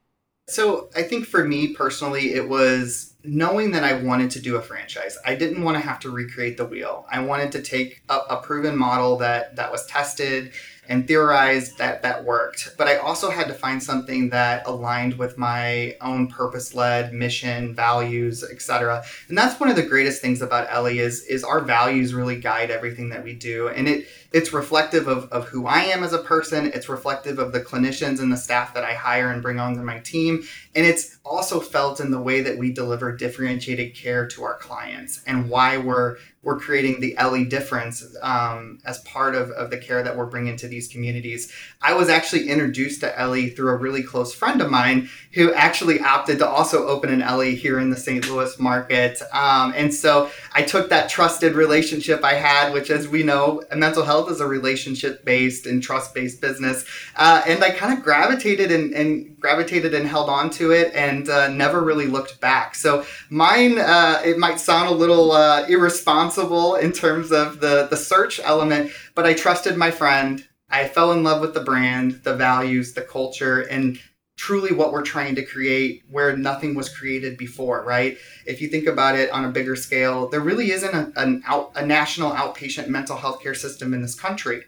So 0.49 0.89
I 0.95 1.03
think 1.03 1.25
for 1.25 1.43
me 1.43 1.73
personally, 1.73 2.33
it 2.33 2.47
was 2.47 3.13
knowing 3.23 3.71
that 3.71 3.83
I 3.83 4.01
wanted 4.01 4.31
to 4.31 4.41
do 4.41 4.55
a 4.55 4.61
franchise. 4.61 5.17
I 5.25 5.35
didn't 5.35 5.61
want 5.61 5.75
to 5.75 5.81
have 5.81 5.99
to 6.01 6.09
recreate 6.09 6.55
the 6.55 6.65
wheel. 6.65 7.05
I 7.11 7.19
wanted 7.19 7.51
to 7.51 7.61
take 7.61 8.01
a, 8.07 8.17
a 8.29 8.41
proven 8.41 8.77
model 8.77 9.17
that 9.17 9.57
that 9.57 9.71
was 9.71 9.85
tested 9.87 10.53
and 10.89 11.05
theorized 11.05 11.77
that 11.79 12.01
that 12.03 12.23
worked. 12.23 12.75
But 12.77 12.87
I 12.87 12.95
also 12.95 13.29
had 13.29 13.47
to 13.47 13.53
find 13.53 13.83
something 13.83 14.29
that 14.29 14.65
aligned 14.65 15.15
with 15.17 15.37
my 15.37 15.97
own 15.99 16.27
purpose-led 16.27 17.13
mission, 17.13 17.75
values, 17.75 18.41
etc. 18.43 19.03
And 19.27 19.37
that's 19.37 19.59
one 19.59 19.69
of 19.69 19.75
the 19.75 19.83
greatest 19.83 20.21
things 20.21 20.41
about 20.41 20.71
Ellie 20.71 20.99
is 20.99 21.23
is 21.23 21.43
our 21.43 21.59
values 21.59 22.13
really 22.13 22.39
guide 22.39 22.71
everything 22.71 23.09
that 23.09 23.21
we 23.21 23.33
do. 23.33 23.67
And 23.67 23.89
it 23.89 24.07
it's 24.31 24.53
reflective 24.53 25.07
of, 25.07 25.31
of 25.31 25.47
who 25.47 25.67
I 25.67 25.83
am 25.83 26.03
as 26.03 26.13
a 26.13 26.19
person. 26.19 26.71
It's 26.73 26.89
reflective 26.89 27.39
of 27.39 27.51
the 27.51 27.61
clinicians 27.61 28.19
and 28.19 28.31
the 28.31 28.37
staff 28.37 28.73
that 28.73 28.83
I 28.83 28.93
hire 28.93 29.31
and 29.31 29.41
bring 29.41 29.59
onto 29.59 29.81
my 29.81 29.99
team. 29.99 30.43
And 30.75 30.85
it's 30.85 31.17
also 31.25 31.59
felt 31.59 31.99
in 31.99 32.11
the 32.11 32.21
way 32.21 32.41
that 32.41 32.57
we 32.57 32.71
deliver 32.71 33.15
differentiated 33.15 33.95
care 33.95 34.27
to 34.27 34.43
our 34.43 34.57
clients 34.57 35.23
and 35.25 35.49
why 35.49 35.77
we're 35.77 36.17
we're 36.47 36.57
creating 36.57 37.01
the 37.01 37.17
Ellie 37.17 37.43
difference 37.43 38.15
um, 38.21 38.79
as 38.85 38.99
part 38.99 39.35
of, 39.35 39.51
of 39.51 39.69
the 39.69 39.77
care 39.77 40.01
that 40.01 40.15
we're 40.15 40.27
bringing 40.27 40.55
to 40.55 40.69
these 40.69 40.87
communities. 40.87 41.51
I 41.81 41.93
was 41.93 42.07
actually 42.07 42.47
introduced 42.47 43.01
to 43.01 43.19
Ellie 43.19 43.49
through 43.49 43.71
a 43.71 43.75
really 43.75 44.01
close 44.01 44.33
friend 44.33 44.61
of 44.61 44.71
mine 44.71 45.09
who 45.33 45.53
actually 45.53 45.99
opted 45.99 46.39
to 46.39 46.47
also 46.47 46.87
open 46.87 47.11
an 47.11 47.21
Ellie 47.21 47.55
here 47.55 47.79
in 47.79 47.89
the 47.89 47.97
St. 47.97 48.29
Louis 48.29 48.57
market. 48.59 49.21
Um, 49.33 49.73
and 49.75 49.93
so 49.93 50.31
I 50.53 50.61
took 50.61 50.89
that 50.89 51.09
trusted 51.09 51.53
relationship 51.53 52.23
I 52.23 52.35
had, 52.35 52.71
which, 52.71 52.91
as 52.91 53.09
we 53.09 53.23
know, 53.23 53.61
mental 53.75 54.03
health 54.03 54.16
is 54.25 54.41
a 54.41 54.47
relationship 54.47 55.23
based 55.23 55.65
and 55.65 55.81
trust 55.81 56.13
based 56.13 56.41
business. 56.41 56.85
Uh, 57.15 57.41
and 57.47 57.63
I 57.63 57.69
kind 57.71 57.97
of 57.97 58.03
gravitated 58.03 58.71
and, 58.71 58.93
and, 58.93 59.39
gravitated 59.39 59.93
and 59.93 60.07
held 60.07 60.29
on 60.29 60.49
to 60.49 60.71
it 60.71 60.91
and 60.95 61.29
uh, 61.29 61.47
never 61.49 61.81
really 61.81 62.07
looked 62.07 62.41
back. 62.41 62.73
So 62.73 63.05
mine, 63.29 63.77
uh, 63.77 64.21
it 64.25 64.39
might 64.39 64.59
sound 64.59 64.89
a 64.89 64.93
little 64.93 65.31
uh, 65.31 65.65
irresponsible 65.67 66.75
in 66.75 66.91
terms 66.91 67.31
of 67.31 67.59
the, 67.59 67.87
the 67.89 67.97
search 67.97 68.39
element, 68.39 68.91
but 69.13 69.27
I 69.27 69.33
trusted 69.33 69.77
my 69.77 69.91
friend. 69.91 70.45
I 70.69 70.87
fell 70.87 71.11
in 71.11 71.23
love 71.23 71.39
with 71.39 71.53
the 71.53 71.61
brand, 71.61 72.23
the 72.23 72.35
values, 72.35 72.93
the 72.93 73.01
culture, 73.01 73.61
and 73.61 73.99
truly 74.37 74.71
what 74.71 74.93
we're 74.93 75.01
trying 75.03 75.35
to 75.35 75.43
create 75.43 76.03
where 76.09 76.37
nothing 76.37 76.75
was 76.75 76.95
created 76.95 77.37
before, 77.37 77.83
right? 77.83 78.17
If 78.45 78.61
you 78.61 78.69
think 78.69 78.87
about 78.87 79.17
it 79.17 79.31
on 79.31 79.43
a 79.43 79.51
bigger 79.51 79.75
scale, 79.75 80.29
there 80.29 80.39
really 80.39 80.71
isn't 80.71 80.93
a, 80.93 81.11
an 81.19 81.43
out, 81.45 81.71
a 81.75 81.85
national 81.85 82.31
outpatient 82.31 82.87
mental 82.87 83.17
health 83.17 83.41
care 83.41 83.55
system 83.55 83.93
in 83.93 84.01
this 84.01 84.15
country. 84.15 84.63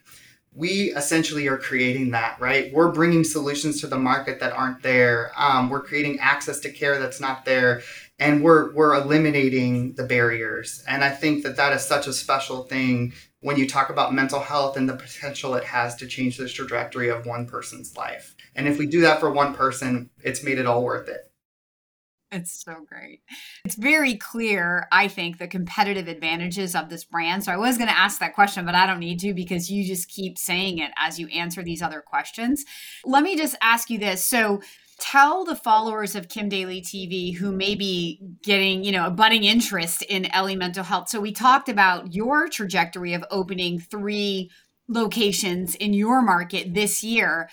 We 0.55 0.91
essentially 0.95 1.47
are 1.47 1.57
creating 1.57 2.09
that, 2.11 2.39
right? 2.41 2.73
We're 2.73 2.91
bringing 2.91 3.23
solutions 3.23 3.79
to 3.81 3.87
the 3.87 3.99
market 3.99 4.39
that 4.39 4.51
aren't 4.51 4.81
there. 4.81 5.31
Um, 5.37 5.69
we're 5.69 5.83
creating 5.83 6.19
access 6.19 6.59
to 6.61 6.71
care 6.71 6.97
that's 6.97 7.21
not 7.21 7.45
there, 7.45 7.83
and 8.17 8.43
we're 8.43 8.73
we're 8.73 8.95
eliminating 8.95 9.93
the 9.93 10.03
barriers. 10.03 10.83
And 10.87 11.03
I 11.03 11.11
think 11.11 11.43
that 11.43 11.55
that 11.57 11.73
is 11.73 11.85
such 11.85 12.07
a 12.07 12.13
special 12.13 12.63
thing 12.63 13.13
when 13.41 13.57
you 13.57 13.67
talk 13.67 13.91
about 13.91 14.13
mental 14.13 14.39
health 14.39 14.75
and 14.75 14.89
the 14.89 14.97
potential 14.97 15.53
it 15.53 15.63
has 15.63 15.95
to 15.97 16.07
change 16.07 16.37
the 16.37 16.49
trajectory 16.49 17.09
of 17.09 17.27
one 17.27 17.45
person's 17.45 17.95
life. 17.95 18.35
And 18.55 18.67
if 18.67 18.77
we 18.77 18.87
do 18.87 19.01
that 19.01 19.19
for 19.19 19.31
one 19.31 19.53
person, 19.53 20.09
it's 20.23 20.43
made 20.43 20.59
it 20.59 20.65
all 20.65 20.83
worth 20.83 21.07
it. 21.07 21.29
It's 22.31 22.63
so 22.63 22.85
great. 22.87 23.21
It's 23.65 23.75
very 23.75 24.15
clear, 24.15 24.87
I 24.91 25.07
think, 25.07 25.39
the 25.39 25.47
competitive 25.47 26.07
advantages 26.07 26.75
of 26.75 26.89
this 26.89 27.03
brand. 27.03 27.43
So 27.43 27.51
I 27.51 27.57
was 27.57 27.77
going 27.77 27.89
to 27.89 27.97
ask 27.97 28.19
that 28.19 28.35
question, 28.35 28.65
but 28.65 28.75
I 28.75 28.85
don't 28.85 28.99
need 28.99 29.19
to 29.21 29.33
because 29.33 29.71
you 29.71 29.83
just 29.83 30.09
keep 30.09 30.37
saying 30.37 30.77
it 30.77 30.91
as 30.97 31.19
you 31.19 31.27
answer 31.29 31.63
these 31.63 31.81
other 31.81 32.01
questions. 32.01 32.65
Let 33.03 33.23
me 33.23 33.35
just 33.35 33.55
ask 33.61 33.89
you 33.89 33.97
this. 33.97 34.23
So 34.23 34.61
tell 34.99 35.43
the 35.43 35.55
followers 35.55 36.13
of 36.13 36.29
Kim 36.29 36.49
Daly 36.49 36.81
TV 36.81 37.35
who 37.35 37.51
may 37.51 37.73
be 37.73 38.21
getting, 38.43 38.83
you 38.83 38.91
know, 38.91 39.07
a 39.07 39.11
budding 39.11 39.43
interest 39.43 40.03
in 40.03 40.31
Ellie 40.31 40.55
mental 40.55 40.83
health. 40.83 41.09
So 41.09 41.19
we 41.19 41.31
talked 41.31 41.69
about 41.69 42.13
your 42.13 42.47
trajectory 42.47 43.13
of 43.13 43.25
opening 43.31 43.79
three 43.79 44.51
locations 44.87 45.73
in 45.75 45.93
your 45.93 46.21
market 46.21 46.73
this 46.75 47.03
year 47.03 47.49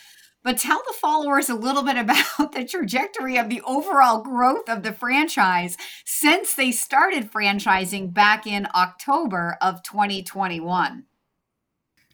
but 0.47 0.59
tell 0.59 0.81
the 0.87 0.95
followers 0.95 1.49
a 1.49 1.57
little 1.57 1.83
bit 1.83 1.97
about 1.97 2.53
the 2.53 2.65
trajectory 2.65 3.37
of 3.37 3.49
the 3.49 3.61
overall 3.63 4.23
growth 4.23 4.69
of 4.69 4.85
the 4.85 4.93
franchise 4.93 5.77
since 6.05 6.55
they 6.55 6.71
started 6.71 7.33
franchising 7.33 8.15
back 8.15 8.47
in 8.47 8.69
October 8.73 9.59
of 9.61 9.83
2021. 9.83 11.05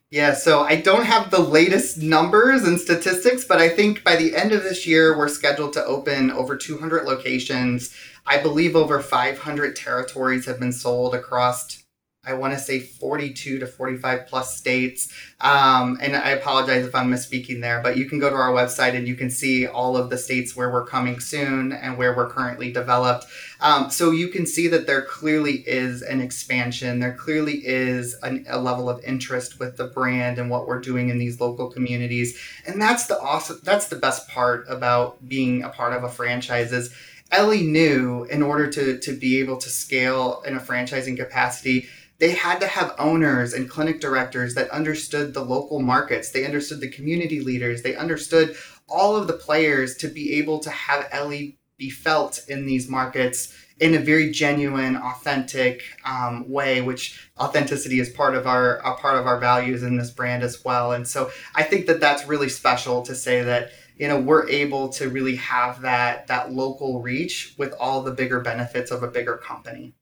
Yeah, 0.08 0.32
so 0.32 0.62
I 0.62 0.76
don't 0.76 1.04
have 1.04 1.30
the 1.30 1.40
latest 1.40 1.98
numbers 1.98 2.62
and 2.64 2.80
statistics, 2.80 3.44
but 3.44 3.58
I 3.58 3.68
think 3.68 4.02
by 4.02 4.16
the 4.16 4.34
end 4.34 4.52
of 4.52 4.62
this 4.62 4.86
year, 4.86 5.16
we're 5.16 5.28
scheduled 5.28 5.74
to 5.74 5.84
open 5.84 6.30
over 6.30 6.56
200 6.56 7.04
locations. 7.04 7.94
I 8.26 8.38
believe 8.38 8.74
over 8.74 9.00
500 9.00 9.76
territories 9.76 10.46
have 10.46 10.58
been 10.58 10.72
sold 10.72 11.14
across 11.14 11.81
I 12.24 12.34
want 12.34 12.54
to 12.54 12.58
say 12.60 12.78
42 12.78 13.58
to 13.58 13.66
45 13.66 14.28
plus 14.28 14.56
states. 14.56 15.12
Um, 15.40 15.98
and 16.00 16.14
I 16.14 16.30
apologize 16.30 16.86
if 16.86 16.94
I'm 16.94 17.10
misspeaking 17.10 17.60
there, 17.60 17.82
but 17.82 17.96
you 17.96 18.08
can 18.08 18.20
go 18.20 18.30
to 18.30 18.36
our 18.36 18.52
website 18.52 18.94
and 18.94 19.08
you 19.08 19.16
can 19.16 19.28
see 19.28 19.66
all 19.66 19.96
of 19.96 20.08
the 20.08 20.16
states 20.16 20.54
where 20.54 20.70
we're 20.70 20.86
coming 20.86 21.18
soon 21.18 21.72
and 21.72 21.98
where 21.98 22.16
we're 22.16 22.30
currently 22.30 22.70
developed. 22.70 23.26
Um, 23.60 23.90
so 23.90 24.12
you 24.12 24.28
can 24.28 24.46
see 24.46 24.68
that 24.68 24.86
there 24.86 25.02
clearly 25.02 25.64
is 25.66 26.02
an 26.02 26.20
expansion. 26.20 27.00
There 27.00 27.12
clearly 27.12 27.60
is 27.66 28.14
an, 28.22 28.46
a 28.48 28.60
level 28.60 28.88
of 28.88 29.02
interest 29.02 29.58
with 29.58 29.76
the 29.76 29.88
brand 29.88 30.38
and 30.38 30.48
what 30.48 30.68
we're 30.68 30.80
doing 30.80 31.08
in 31.08 31.18
these 31.18 31.40
local 31.40 31.72
communities. 31.72 32.38
And 32.64 32.80
that's 32.80 33.06
the 33.06 33.20
awesome, 33.20 33.58
that's 33.64 33.88
the 33.88 33.96
best 33.96 34.28
part 34.28 34.64
about 34.68 35.28
being 35.28 35.64
a 35.64 35.70
part 35.70 35.92
of 35.92 36.04
a 36.04 36.08
franchise 36.08 36.70
is 36.70 36.94
Ellie 37.32 37.66
knew 37.66 38.24
in 38.24 38.42
order 38.42 38.70
to, 38.70 38.98
to 38.98 39.12
be 39.16 39.40
able 39.40 39.56
to 39.56 39.70
scale 39.70 40.42
in 40.46 40.54
a 40.54 40.60
franchising 40.60 41.16
capacity, 41.16 41.88
they 42.22 42.30
had 42.30 42.60
to 42.60 42.68
have 42.68 42.94
owners 43.00 43.52
and 43.52 43.68
clinic 43.68 44.00
directors 44.00 44.54
that 44.54 44.70
understood 44.70 45.34
the 45.34 45.44
local 45.44 45.80
markets. 45.80 46.30
They 46.30 46.44
understood 46.44 46.80
the 46.80 46.88
community 46.88 47.40
leaders. 47.40 47.82
They 47.82 47.96
understood 47.96 48.54
all 48.88 49.16
of 49.16 49.26
the 49.26 49.32
players 49.32 49.96
to 49.96 50.06
be 50.06 50.34
able 50.34 50.60
to 50.60 50.70
have 50.70 51.08
Ellie 51.10 51.58
be 51.78 51.90
felt 51.90 52.44
in 52.46 52.64
these 52.64 52.88
markets 52.88 53.52
in 53.80 53.94
a 53.94 53.98
very 53.98 54.30
genuine, 54.30 54.94
authentic 54.94 55.82
um, 56.04 56.48
way. 56.48 56.80
Which 56.80 57.28
authenticity 57.40 57.98
is 57.98 58.08
part 58.08 58.36
of 58.36 58.46
our 58.46 58.80
part 58.98 59.18
of 59.18 59.26
our 59.26 59.40
values 59.40 59.82
in 59.82 59.96
this 59.96 60.12
brand 60.12 60.44
as 60.44 60.64
well. 60.64 60.92
And 60.92 61.08
so 61.08 61.32
I 61.56 61.64
think 61.64 61.86
that 61.86 61.98
that's 61.98 62.28
really 62.28 62.48
special 62.48 63.02
to 63.02 63.16
say 63.16 63.42
that 63.42 63.72
you 63.96 64.06
know 64.06 64.20
we're 64.20 64.48
able 64.48 64.90
to 64.90 65.08
really 65.08 65.34
have 65.34 65.80
that 65.80 66.28
that 66.28 66.52
local 66.52 67.02
reach 67.02 67.56
with 67.58 67.74
all 67.80 68.00
the 68.00 68.12
bigger 68.12 68.38
benefits 68.38 68.92
of 68.92 69.02
a 69.02 69.08
bigger 69.08 69.38
company. 69.38 69.96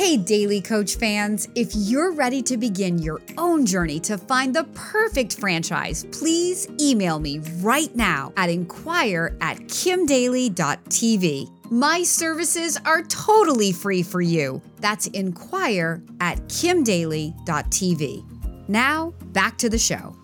Hey, 0.00 0.16
Daly 0.16 0.62
Coach 0.62 0.96
fans, 0.96 1.46
if 1.54 1.72
you're 1.74 2.12
ready 2.12 2.40
to 2.44 2.56
begin 2.56 2.96
your 2.96 3.20
own 3.36 3.66
journey 3.66 4.00
to 4.00 4.16
find 4.16 4.56
the 4.56 4.64
perfect 4.72 5.38
franchise, 5.38 6.06
please 6.10 6.66
email 6.80 7.18
me 7.18 7.40
right 7.58 7.94
now 7.94 8.32
at 8.38 8.48
inquire 8.48 9.36
at 9.42 9.58
kimdaly.tv. 9.58 11.50
My 11.70 12.02
services 12.02 12.78
are 12.86 13.02
totally 13.02 13.72
free 13.72 14.02
for 14.02 14.22
you. 14.22 14.62
That's 14.78 15.06
inquire 15.08 16.02
at 16.18 16.38
kimdaly.tv. 16.48 18.24
Now, 18.68 19.12
back 19.32 19.58
to 19.58 19.68
the 19.68 19.76
show. 19.76 20.16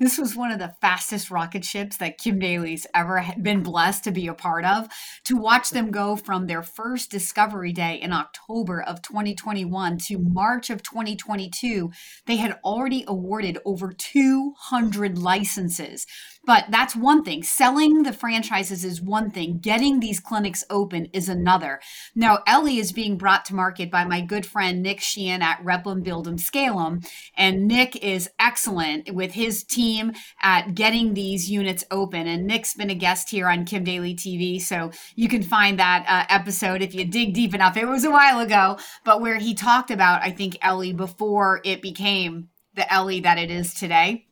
This 0.00 0.16
was 0.16 0.36
one 0.36 0.52
of 0.52 0.60
the 0.60 0.76
fastest 0.80 1.28
rocket 1.28 1.64
ships 1.64 1.96
that 1.96 2.18
Kim 2.18 2.38
Daly's 2.38 2.86
ever 2.94 3.24
been 3.42 3.64
blessed 3.64 4.04
to 4.04 4.12
be 4.12 4.28
a 4.28 4.34
part 4.34 4.64
of. 4.64 4.86
To 5.24 5.36
watch 5.36 5.70
them 5.70 5.90
go 5.90 6.14
from 6.14 6.46
their 6.46 6.62
first 6.62 7.10
discovery 7.10 7.72
day 7.72 7.96
in 8.00 8.12
October 8.12 8.80
of 8.80 9.02
2021 9.02 9.98
to 10.06 10.18
March 10.18 10.70
of 10.70 10.84
2022, 10.84 11.90
they 12.26 12.36
had 12.36 12.60
already 12.62 13.04
awarded 13.08 13.58
over 13.64 13.92
200 13.92 15.18
licenses. 15.18 16.06
But 16.48 16.70
that's 16.70 16.96
one 16.96 17.24
thing. 17.24 17.42
Selling 17.42 18.04
the 18.04 18.12
franchises 18.14 18.82
is 18.82 19.02
one 19.02 19.30
thing. 19.30 19.58
Getting 19.58 20.00
these 20.00 20.18
clinics 20.18 20.64
open 20.70 21.04
is 21.12 21.28
another. 21.28 21.78
Now, 22.14 22.38
Ellie 22.46 22.78
is 22.78 22.90
being 22.90 23.18
brought 23.18 23.44
to 23.44 23.54
market 23.54 23.90
by 23.90 24.04
my 24.06 24.22
good 24.22 24.46
friend 24.46 24.82
Nick 24.82 25.02
Sheehan 25.02 25.42
at 25.42 25.62
Replim 25.62 26.02
Build'em 26.02 26.40
Scalem. 26.40 27.06
And 27.36 27.68
Nick 27.68 28.02
is 28.02 28.30
excellent 28.40 29.12
with 29.14 29.32
his 29.32 29.62
team 29.62 30.12
at 30.40 30.74
getting 30.74 31.12
these 31.12 31.50
units 31.50 31.84
open. 31.90 32.26
And 32.26 32.46
Nick's 32.46 32.72
been 32.72 32.88
a 32.88 32.94
guest 32.94 33.28
here 33.28 33.46
on 33.46 33.66
Kim 33.66 33.84
Daly 33.84 34.14
TV. 34.14 34.58
So 34.58 34.90
you 35.16 35.28
can 35.28 35.42
find 35.42 35.78
that 35.78 36.06
uh, 36.08 36.34
episode 36.34 36.80
if 36.80 36.94
you 36.94 37.04
dig 37.04 37.34
deep 37.34 37.54
enough. 37.54 37.76
It 37.76 37.86
was 37.86 38.04
a 38.04 38.10
while 38.10 38.40
ago, 38.40 38.78
but 39.04 39.20
where 39.20 39.36
he 39.36 39.52
talked 39.52 39.90
about, 39.90 40.22
I 40.22 40.30
think, 40.30 40.56
Ellie 40.62 40.94
before 40.94 41.60
it 41.62 41.82
became 41.82 42.48
the 42.74 42.90
Ellie 42.90 43.20
that 43.20 43.36
it 43.36 43.50
is 43.50 43.74
today 43.74 44.27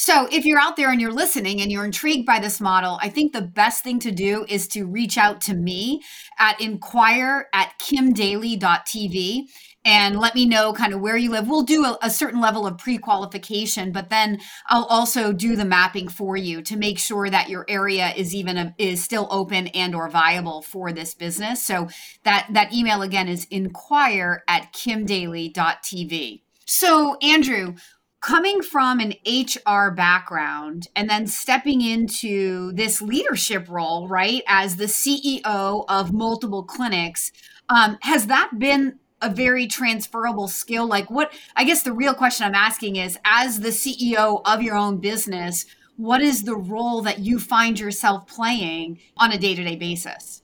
So, 0.00 0.28
if 0.30 0.46
you're 0.46 0.60
out 0.60 0.76
there 0.76 0.92
and 0.92 1.00
you're 1.00 1.12
listening 1.12 1.60
and 1.60 1.72
you're 1.72 1.84
intrigued 1.84 2.24
by 2.24 2.38
this 2.38 2.60
model, 2.60 3.00
I 3.02 3.08
think 3.08 3.32
the 3.32 3.42
best 3.42 3.82
thing 3.82 3.98
to 3.98 4.12
do 4.12 4.46
is 4.48 4.68
to 4.68 4.86
reach 4.86 5.18
out 5.18 5.40
to 5.42 5.54
me 5.54 6.02
at 6.38 6.60
inquire 6.60 7.48
at 7.52 7.72
kimdaly.tv 7.80 9.46
and 9.84 10.20
let 10.20 10.36
me 10.36 10.46
know 10.46 10.72
kind 10.72 10.94
of 10.94 11.00
where 11.00 11.16
you 11.16 11.32
live. 11.32 11.48
We'll 11.48 11.64
do 11.64 11.84
a, 11.84 11.98
a 12.00 12.10
certain 12.10 12.40
level 12.40 12.64
of 12.64 12.78
pre 12.78 12.96
qualification, 12.96 13.90
but 13.90 14.08
then 14.08 14.38
I'll 14.68 14.84
also 14.84 15.32
do 15.32 15.56
the 15.56 15.64
mapping 15.64 16.06
for 16.06 16.36
you 16.36 16.62
to 16.62 16.76
make 16.76 17.00
sure 17.00 17.28
that 17.28 17.48
your 17.48 17.66
area 17.68 18.12
is 18.16 18.32
even 18.36 18.56
a, 18.56 18.74
is 18.78 19.02
still 19.02 19.26
open 19.32 19.66
and 19.68 19.96
or 19.96 20.08
viable 20.08 20.62
for 20.62 20.92
this 20.92 21.12
business. 21.12 21.60
So 21.60 21.88
that 22.22 22.46
that 22.52 22.72
email 22.72 23.02
again 23.02 23.26
is 23.26 23.48
inquire 23.50 24.44
at 24.46 24.72
kimdaly.tv. 24.72 26.42
So, 26.70 27.16
Andrew, 27.22 27.76
coming 28.20 28.62
from 28.62 29.00
an 29.00 29.14
HR 29.26 29.90
background 29.90 30.88
and 30.96 31.08
then 31.08 31.26
stepping 31.26 31.80
into 31.80 32.72
this 32.72 33.00
leadership 33.00 33.68
role, 33.68 34.08
right, 34.08 34.42
as 34.48 34.76
the 34.76 34.86
CEO 34.86 35.84
of 35.88 36.12
multiple 36.12 36.64
clinics, 36.64 37.32
um, 37.68 37.98
has 38.02 38.26
that 38.26 38.58
been 38.58 38.98
a 39.20 39.30
very 39.30 39.66
transferable 39.66 40.48
skill? 40.48 40.86
Like, 40.86 41.10
what 41.10 41.32
I 41.56 41.64
guess 41.64 41.82
the 41.82 41.92
real 41.92 42.14
question 42.14 42.46
I'm 42.46 42.54
asking 42.54 42.96
is 42.96 43.18
as 43.24 43.60
the 43.60 43.68
CEO 43.68 44.42
of 44.44 44.62
your 44.62 44.76
own 44.76 44.98
business, 44.98 45.66
what 45.96 46.20
is 46.22 46.44
the 46.44 46.56
role 46.56 47.02
that 47.02 47.20
you 47.20 47.38
find 47.38 47.78
yourself 47.78 48.26
playing 48.26 49.00
on 49.16 49.32
a 49.32 49.38
day 49.38 49.54
to 49.54 49.64
day 49.64 49.76
basis? 49.76 50.42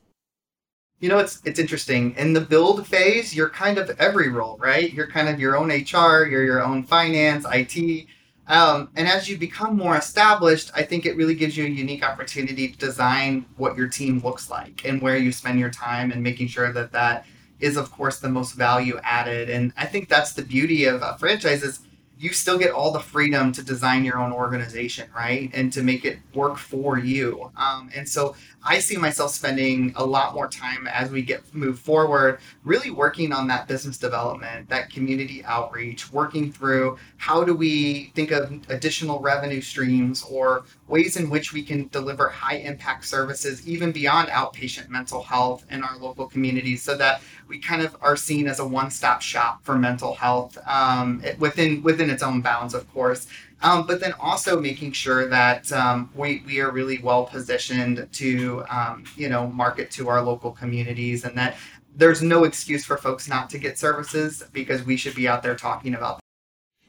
You 1.04 1.10
know, 1.10 1.18
it's 1.18 1.42
it's 1.44 1.58
interesting. 1.58 2.14
In 2.16 2.32
the 2.32 2.40
build 2.40 2.86
phase, 2.86 3.36
you're 3.36 3.50
kind 3.50 3.76
of 3.76 3.90
every 4.00 4.30
role, 4.30 4.56
right? 4.56 4.90
You're 4.90 5.06
kind 5.06 5.28
of 5.28 5.38
your 5.38 5.54
own 5.54 5.68
HR, 5.68 6.24
you're 6.24 6.46
your 6.46 6.62
own 6.62 6.82
finance, 6.82 7.44
IT. 7.52 8.06
Um, 8.46 8.88
and 8.96 9.06
as 9.06 9.28
you 9.28 9.36
become 9.36 9.76
more 9.76 9.98
established, 9.98 10.70
I 10.74 10.82
think 10.82 11.04
it 11.04 11.14
really 11.14 11.34
gives 11.34 11.58
you 11.58 11.66
a 11.66 11.68
unique 11.68 12.02
opportunity 12.02 12.68
to 12.68 12.78
design 12.78 13.44
what 13.58 13.76
your 13.76 13.86
team 13.86 14.20
looks 14.20 14.48
like 14.48 14.86
and 14.86 15.02
where 15.02 15.18
you 15.18 15.30
spend 15.30 15.60
your 15.60 15.68
time 15.68 16.10
and 16.10 16.22
making 16.22 16.48
sure 16.48 16.72
that 16.72 16.92
that 16.92 17.26
is, 17.60 17.76
of 17.76 17.90
course, 17.90 18.20
the 18.20 18.30
most 18.30 18.52
value 18.52 18.98
added. 19.02 19.50
And 19.50 19.74
I 19.76 19.84
think 19.84 20.08
that's 20.08 20.32
the 20.32 20.40
beauty 20.40 20.86
of 20.86 21.02
a 21.02 21.18
franchise 21.18 21.62
is 21.62 21.80
you 22.24 22.32
still 22.32 22.56
get 22.56 22.70
all 22.70 22.90
the 22.90 23.00
freedom 23.00 23.52
to 23.52 23.62
design 23.62 24.02
your 24.02 24.18
own 24.18 24.32
organization, 24.32 25.06
right? 25.14 25.50
And 25.52 25.70
to 25.74 25.82
make 25.82 26.06
it 26.06 26.18
work 26.34 26.56
for 26.56 26.98
you. 26.98 27.52
Um, 27.54 27.90
and 27.94 28.08
so 28.08 28.34
I 28.62 28.78
see 28.78 28.96
myself 28.96 29.32
spending 29.32 29.92
a 29.94 30.06
lot 30.06 30.32
more 30.34 30.48
time 30.48 30.88
as 30.88 31.10
we 31.10 31.20
get 31.20 31.54
move 31.54 31.78
forward, 31.78 32.38
really 32.64 32.90
working 32.90 33.30
on 33.30 33.46
that 33.48 33.68
business 33.68 33.98
development, 33.98 34.70
that 34.70 34.88
community 34.88 35.44
outreach, 35.44 36.10
working 36.10 36.50
through 36.50 36.96
how 37.18 37.44
do 37.44 37.54
we 37.54 38.10
think 38.14 38.30
of 38.30 38.50
additional 38.70 39.20
revenue 39.20 39.60
streams 39.60 40.24
or 40.30 40.64
ways 40.86 41.16
in 41.16 41.30
which 41.30 41.52
we 41.52 41.62
can 41.62 41.88
deliver 41.88 42.28
high 42.28 42.56
impact 42.56 43.04
services 43.04 43.66
even 43.66 43.90
beyond 43.90 44.28
outpatient 44.28 44.88
mental 44.88 45.22
health 45.22 45.64
in 45.70 45.82
our 45.82 45.96
local 45.98 46.26
communities 46.26 46.82
so 46.82 46.96
that 46.96 47.22
we 47.48 47.58
kind 47.58 47.82
of 47.82 47.96
are 48.00 48.16
seen 48.16 48.46
as 48.46 48.58
a 48.58 48.66
one-stop 48.66 49.22
shop 49.22 49.64
for 49.64 49.76
mental 49.76 50.14
health 50.14 50.58
um, 50.66 51.22
within 51.38 51.82
within 51.82 52.10
its 52.10 52.22
own 52.22 52.40
bounds 52.40 52.74
of 52.74 52.90
course. 52.92 53.26
Um, 53.62 53.86
but 53.86 53.98
then 53.98 54.12
also 54.20 54.60
making 54.60 54.92
sure 54.92 55.26
that 55.28 55.72
um, 55.72 56.10
we, 56.14 56.42
we 56.44 56.60
are 56.60 56.70
really 56.70 56.98
well 56.98 57.24
positioned 57.24 58.06
to 58.12 58.62
um, 58.68 59.04
you 59.16 59.28
know 59.28 59.46
market 59.46 59.90
to 59.92 60.08
our 60.08 60.20
local 60.20 60.50
communities 60.50 61.24
and 61.24 61.36
that 61.38 61.56
there's 61.96 62.22
no 62.22 62.44
excuse 62.44 62.84
for 62.84 62.96
folks 62.96 63.28
not 63.28 63.48
to 63.50 63.58
get 63.58 63.78
services 63.78 64.42
because 64.52 64.82
we 64.82 64.96
should 64.96 65.14
be 65.14 65.28
out 65.28 65.42
there 65.42 65.54
talking 65.54 65.94
about 65.94 66.20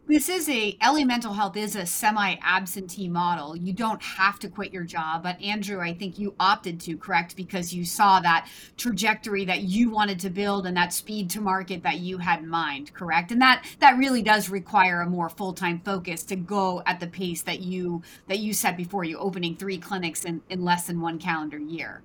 this 0.08 0.30
is 0.30 0.48
a 0.50 0.78
Ellie 0.82 1.04
Mental 1.04 1.34
Health 1.34 1.58
is 1.58 1.76
a 1.76 1.86
semi 1.86 2.36
absentee 2.42 3.08
model. 3.08 3.56
You 3.56 3.74
don't 3.74 4.02
have 4.02 4.38
to 4.40 4.50
quit 4.50 4.72
your 4.72 4.84
job, 4.84 5.24
but 5.24 5.42
Andrew, 5.42 5.82
I 5.82 5.94
think 5.94 6.20
you 6.20 6.36
opted 6.40 6.80
to, 6.82 6.98
correct? 6.98 7.36
Because 7.36 7.74
you 7.74 7.86
saw 7.86 8.20
that 8.20 8.48
trajectory 8.78 9.46
that 9.46 9.62
you 9.62 9.90
wanted 9.90 10.20
to 10.20 10.30
build 10.30 10.68
and 10.68 10.78
that 10.78 10.94
speed 10.94 11.30
to 11.32 11.42
market 11.42 11.82
that 11.84 12.00
you 12.00 12.20
had 12.20 12.42
in 12.42 12.50
mind, 12.50 12.94
correct? 12.94 13.32
And 13.32 13.42
that 13.42 13.66
that 13.80 13.98
really 13.98 14.22
does 14.22 14.50
require 14.50 15.02
a 15.02 15.10
more 15.10 15.30
full-time 15.30 15.82
focus 15.84 16.24
to 16.24 16.36
go 16.36 16.84
at 16.86 17.00
the 17.00 17.08
pace 17.08 17.42
that 17.44 17.62
you 17.62 18.04
that 18.28 18.40
you 18.40 18.54
set 18.54 18.78
before 18.78 19.04
you 19.04 19.18
opening 19.18 19.56
three 19.56 19.78
clinics 19.78 20.26
in, 20.26 20.42
in 20.50 20.64
less 20.64 20.86
than 20.86 21.02
one 21.02 21.18
calendar 21.18 21.58
year. 21.58 22.04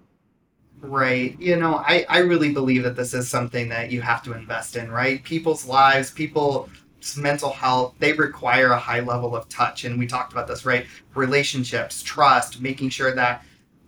Right. 0.81 1.39
You 1.39 1.57
know, 1.57 1.77
I, 1.77 2.07
I 2.09 2.19
really 2.21 2.55
believe 2.55 2.83
that 2.85 2.97
this 2.97 3.13
is 3.13 3.29
something 3.29 3.69
that 3.69 3.91
you 3.91 4.01
have 4.01 4.23
to 4.23 4.33
invest 4.33 4.77
in, 4.77 4.91
right? 4.91 5.23
People's 5.23 5.67
lives, 5.67 6.11
people 6.11 6.71
mental 7.17 7.51
health, 7.51 7.95
they 7.99 8.13
require 8.13 8.73
a 8.73 8.79
high 8.79 9.01
level 9.01 9.35
of 9.35 9.49
touch. 9.49 9.85
And 9.85 9.99
we 9.99 10.07
talked 10.07 10.33
about 10.33 10.47
this, 10.47 10.65
right? 10.65 10.87
Relationships, 11.15 12.03
trust, 12.03 12.61
making 12.61 12.91
sure 12.91 13.15
that 13.15 13.45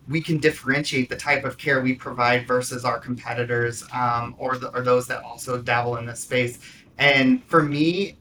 we 0.09 0.21
can 0.21 0.39
differentiate 0.39 1.09
the 1.09 1.17
type 1.17 1.45
of 1.45 1.57
care 1.59 1.81
we 1.81 1.95
provide 1.95 2.47
versus 2.47 2.85
our 2.85 2.99
competitors 2.99 3.85
um, 3.93 4.35
or, 4.39 4.59
the, 4.59 4.75
or 4.77 4.83
those 4.83 5.07
that 5.07 5.23
also 5.23 5.61
dabble 5.63 5.97
in 5.97 6.07
this 6.07 6.21
space. 6.21 6.59
And 6.99 7.43
for 7.45 7.63
me, 7.63 8.19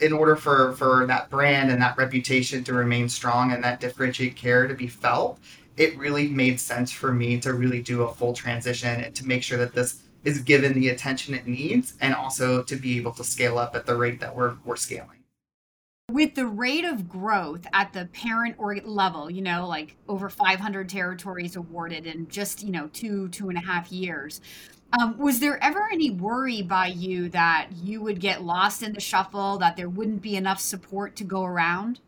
in 0.00 0.12
order 0.12 0.36
for, 0.36 0.72
for 0.74 1.06
that 1.06 1.30
brand 1.30 1.70
and 1.70 1.80
that 1.82 1.96
reputation 1.96 2.64
to 2.64 2.72
remain 2.72 3.08
strong 3.08 3.52
and 3.52 3.62
that 3.64 3.80
differentiate 3.80 4.36
care 4.36 4.66
to 4.66 4.74
be 4.74 4.86
felt, 4.86 5.38
it 5.76 5.96
really 5.98 6.28
made 6.28 6.60
sense 6.60 6.92
for 6.92 7.12
me 7.12 7.38
to 7.40 7.52
really 7.52 7.82
do 7.82 8.02
a 8.02 8.14
full 8.14 8.32
transition 8.32 9.00
and 9.00 9.14
to 9.14 9.26
make 9.26 9.42
sure 9.42 9.58
that 9.58 9.72
this 9.72 10.03
is 10.24 10.40
given 10.40 10.72
the 10.72 10.88
attention 10.88 11.34
it 11.34 11.46
needs 11.46 11.94
and 12.00 12.14
also 12.14 12.62
to 12.62 12.76
be 12.76 12.96
able 12.96 13.12
to 13.12 13.24
scale 13.24 13.58
up 13.58 13.76
at 13.76 13.86
the 13.86 13.96
rate 13.96 14.20
that 14.20 14.34
we're, 14.34 14.56
we're 14.64 14.76
scaling. 14.76 15.10
With 16.10 16.34
the 16.34 16.46
rate 16.46 16.84
of 16.84 17.08
growth 17.08 17.66
at 17.72 17.92
the 17.92 18.06
parent 18.06 18.56
or 18.58 18.76
level, 18.76 19.30
you 19.30 19.42
know, 19.42 19.66
like 19.66 19.96
over 20.08 20.28
500 20.28 20.88
territories 20.88 21.56
awarded 21.56 22.06
in 22.06 22.28
just, 22.28 22.62
you 22.62 22.70
know, 22.70 22.88
two, 22.92 23.28
two 23.28 23.48
and 23.48 23.56
a 23.56 23.60
half 23.60 23.90
years, 23.90 24.40
um, 25.00 25.18
was 25.18 25.40
there 25.40 25.62
ever 25.62 25.88
any 25.90 26.10
worry 26.10 26.62
by 26.62 26.88
you 26.88 27.28
that 27.30 27.68
you 27.82 28.00
would 28.02 28.20
get 28.20 28.44
lost 28.44 28.82
in 28.82 28.92
the 28.92 29.00
shuffle, 29.00 29.58
that 29.58 29.76
there 29.76 29.88
wouldn't 29.88 30.22
be 30.22 30.36
enough 30.36 30.60
support 30.60 31.16
to 31.16 31.24
go 31.24 31.44
around? 31.44 32.00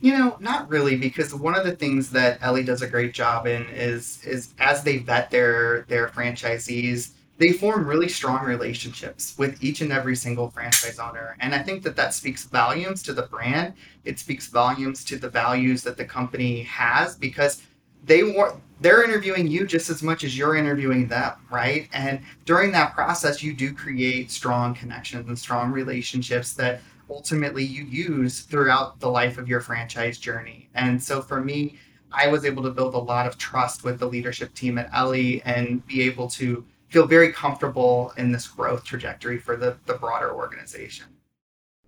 You 0.00 0.18
know, 0.18 0.36
not 0.40 0.68
really, 0.68 0.96
because 0.96 1.34
one 1.34 1.56
of 1.56 1.64
the 1.64 1.76
things 1.76 2.10
that 2.10 2.38
Ellie 2.42 2.64
does 2.64 2.82
a 2.82 2.88
great 2.88 3.14
job 3.14 3.46
in 3.46 3.64
is 3.70 4.22
is 4.24 4.52
as 4.58 4.82
they 4.82 4.98
vet 4.98 5.30
their 5.30 5.82
their 5.82 6.08
franchisees, 6.08 7.12
they 7.42 7.50
form 7.50 7.84
really 7.84 8.08
strong 8.08 8.44
relationships 8.44 9.34
with 9.36 9.64
each 9.64 9.80
and 9.80 9.90
every 9.90 10.14
single 10.14 10.48
franchise 10.48 11.00
owner. 11.00 11.36
And 11.40 11.52
I 11.52 11.58
think 11.58 11.82
that 11.82 11.96
that 11.96 12.14
speaks 12.14 12.44
volumes 12.44 13.02
to 13.02 13.12
the 13.12 13.22
brand. 13.22 13.74
It 14.04 14.20
speaks 14.20 14.46
volumes 14.46 15.04
to 15.06 15.18
the 15.18 15.28
values 15.28 15.82
that 15.82 15.96
the 15.96 16.04
company 16.04 16.62
has 16.62 17.16
because 17.16 17.64
they 18.04 18.22
want 18.22 18.60
they're 18.80 19.02
interviewing 19.02 19.48
you 19.48 19.66
just 19.66 19.90
as 19.90 20.04
much 20.04 20.22
as 20.22 20.38
you're 20.38 20.54
interviewing 20.54 21.08
them, 21.08 21.32
right? 21.50 21.88
And 21.92 22.20
during 22.44 22.70
that 22.72 22.94
process, 22.94 23.42
you 23.42 23.52
do 23.54 23.74
create 23.74 24.30
strong 24.30 24.72
connections 24.72 25.26
and 25.26 25.36
strong 25.36 25.72
relationships 25.72 26.52
that 26.52 26.80
ultimately 27.10 27.64
you 27.64 27.82
use 27.86 28.42
throughout 28.42 29.00
the 29.00 29.10
life 29.10 29.36
of 29.36 29.48
your 29.48 29.60
franchise 29.60 30.16
journey. 30.16 30.68
And 30.76 31.02
so 31.02 31.20
for 31.20 31.40
me, 31.40 31.76
I 32.12 32.28
was 32.28 32.44
able 32.44 32.62
to 32.62 32.70
build 32.70 32.94
a 32.94 32.98
lot 32.98 33.26
of 33.26 33.36
trust 33.36 33.82
with 33.82 33.98
the 33.98 34.06
leadership 34.06 34.54
team 34.54 34.78
at 34.78 34.88
Ellie 34.92 35.42
and 35.42 35.84
be 35.88 36.02
able 36.02 36.28
to 36.30 36.64
feel 36.92 37.06
very 37.06 37.32
comfortable 37.32 38.12
in 38.18 38.30
this 38.30 38.46
growth 38.46 38.84
trajectory 38.84 39.38
for 39.38 39.56
the, 39.56 39.78
the 39.86 39.94
broader 39.94 40.34
organization. 40.34 41.06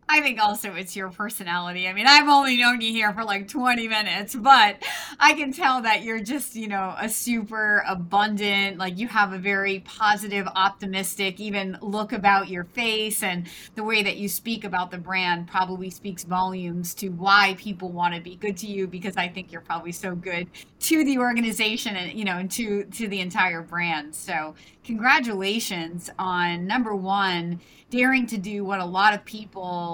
I 0.09 0.21
think 0.21 0.39
also 0.39 0.75
it's 0.75 0.95
your 0.95 1.09
personality. 1.09 1.89
I 1.89 1.95
mean, 1.95 2.07
I've 2.07 2.29
only 2.29 2.59
known 2.59 2.81
you 2.83 2.93
here 2.93 3.13
for 3.15 3.25
like 3.25 3.49
20 3.49 3.89
minutes, 3.89 4.35
but 4.35 4.83
I 5.19 5.33
can 5.33 5.53
tell 5.53 5.81
that 5.83 6.03
you're 6.03 6.21
just, 6.21 6.55
you 6.55 6.69
know, 6.69 6.95
a 6.99 7.09
super 7.09 7.83
abundant, 7.89 8.77
like 8.77 8.99
you 8.99 9.09
have 9.09 9.33
a 9.33 9.39
very 9.39 9.81
positive, 9.81 10.47
optimistic, 10.55 11.41
even 11.41 11.79
look 11.81 12.13
about 12.13 12.49
your 12.49 12.65
face. 12.65 13.23
And 13.23 13.47
the 13.77 13.83
way 13.83 14.03
that 14.03 14.19
you 14.19 14.29
speak 14.29 14.65
about 14.65 14.91
the 14.91 14.99
brand 14.99 15.49
probably 15.49 15.89
speaks 15.89 16.25
volumes 16.25 16.95
to 16.97 17.09
why 17.09 17.57
people 17.59 17.89
want 17.89 18.15
to 18.15 18.21
be 18.21 18.37
good 18.37 18.59
to 18.59 18.67
you 18.67 18.87
because 18.87 19.17
I 19.17 19.29
think 19.29 19.53
you're 19.53 19.63
probably 19.63 19.93
so 19.93 20.15
good 20.15 20.49
to 20.81 21.05
the 21.05 21.17
organization 21.19 21.97
and, 21.97 22.19
you 22.19 22.27
know, 22.27 22.37
and 22.37 22.51
to, 22.53 22.85
to 22.85 23.09
the 23.09 23.21
entire 23.21 23.63
brand. 23.63 24.15
So, 24.15 24.55
congratulations 24.85 26.11
on 26.19 26.67
number 26.67 26.95
one 26.95 27.59
daring 27.95 28.27
to 28.27 28.37
do 28.37 28.65
what 28.65 28.81
a 28.81 28.85
lot 28.85 29.15
of 29.15 29.25
people 29.25 29.94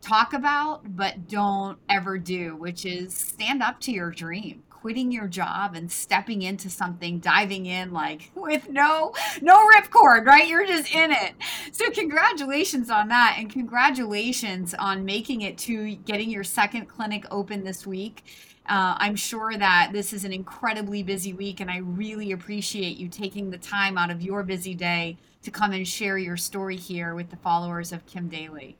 talk 0.00 0.32
about 0.32 0.96
but 0.96 1.28
don't 1.28 1.78
ever 1.88 2.18
do, 2.18 2.56
which 2.56 2.84
is 2.84 3.14
stand 3.14 3.62
up 3.62 3.80
to 3.80 3.92
your 3.92 4.10
dream. 4.10 4.62
Quitting 4.70 5.12
your 5.12 5.28
job 5.28 5.74
and 5.74 5.92
stepping 5.92 6.40
into 6.40 6.70
something 6.70 7.18
diving 7.18 7.66
in 7.66 7.92
like 7.92 8.30
with 8.34 8.70
no 8.70 9.12
no 9.42 9.68
ripcord 9.68 10.24
right? 10.24 10.48
You're 10.48 10.66
just 10.66 10.94
in 10.94 11.12
it. 11.12 11.34
So 11.72 11.90
congratulations 11.90 12.88
on 12.88 13.08
that 13.08 13.36
and 13.38 13.50
congratulations 13.50 14.72
on 14.72 15.04
making 15.04 15.42
it 15.42 15.58
to 15.58 15.96
getting 15.96 16.30
your 16.30 16.44
second 16.44 16.86
clinic 16.86 17.26
open 17.30 17.62
this 17.64 17.86
week. 17.86 18.24
Uh, 18.66 18.94
I'm 18.98 19.16
sure 19.16 19.56
that 19.56 19.90
this 19.92 20.12
is 20.12 20.24
an 20.24 20.32
incredibly 20.32 21.02
busy 21.02 21.32
week, 21.32 21.58
and 21.58 21.68
I 21.70 21.78
really 21.78 22.30
appreciate 22.30 22.98
you 22.98 23.08
taking 23.08 23.50
the 23.50 23.58
time 23.58 23.98
out 23.98 24.10
of 24.10 24.22
your 24.22 24.44
busy 24.44 24.74
day 24.74 25.16
to 25.42 25.50
come 25.50 25.72
and 25.72 25.88
share 25.88 26.18
your 26.18 26.36
story 26.36 26.76
here 26.76 27.14
with 27.14 27.30
the 27.30 27.36
followers 27.36 27.90
of 27.90 28.06
Kim 28.06 28.28
Daly. 28.28 28.76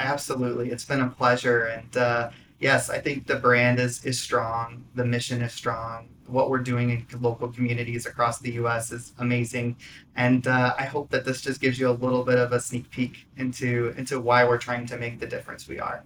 Absolutely. 0.00 0.70
It's 0.70 0.84
been 0.84 1.00
a 1.00 1.10
pleasure. 1.10 1.64
And, 1.66 1.96
uh, 1.96 2.30
yes, 2.58 2.90
I 2.90 2.98
think 2.98 3.26
the 3.26 3.36
brand 3.36 3.78
is 3.78 4.04
is 4.04 4.18
strong, 4.20 4.84
the 4.94 5.04
mission 5.04 5.42
is 5.42 5.52
strong. 5.52 6.08
What 6.26 6.48
we're 6.50 6.58
doing 6.62 6.90
in 6.90 7.06
local 7.20 7.48
communities 7.48 8.06
across 8.06 8.38
the 8.40 8.52
U.S. 8.52 8.92
is 8.92 9.12
amazing, 9.18 9.76
and 10.16 10.46
uh, 10.46 10.74
I 10.78 10.84
hope 10.84 11.10
that 11.10 11.24
this 11.24 11.40
just 11.42 11.60
gives 11.60 11.78
you 11.78 11.90
a 11.90 11.92
little 12.04 12.24
bit 12.24 12.38
of 12.38 12.52
a 12.52 12.60
sneak 12.60 12.88
peek 12.90 13.26
into 13.36 13.92
into 13.96 14.20
why 14.20 14.44
we're 14.44 14.58
trying 14.58 14.86
to 14.86 14.96
make 14.96 15.18
the 15.20 15.26
difference 15.26 15.68
we 15.68 15.80
are. 15.80 16.04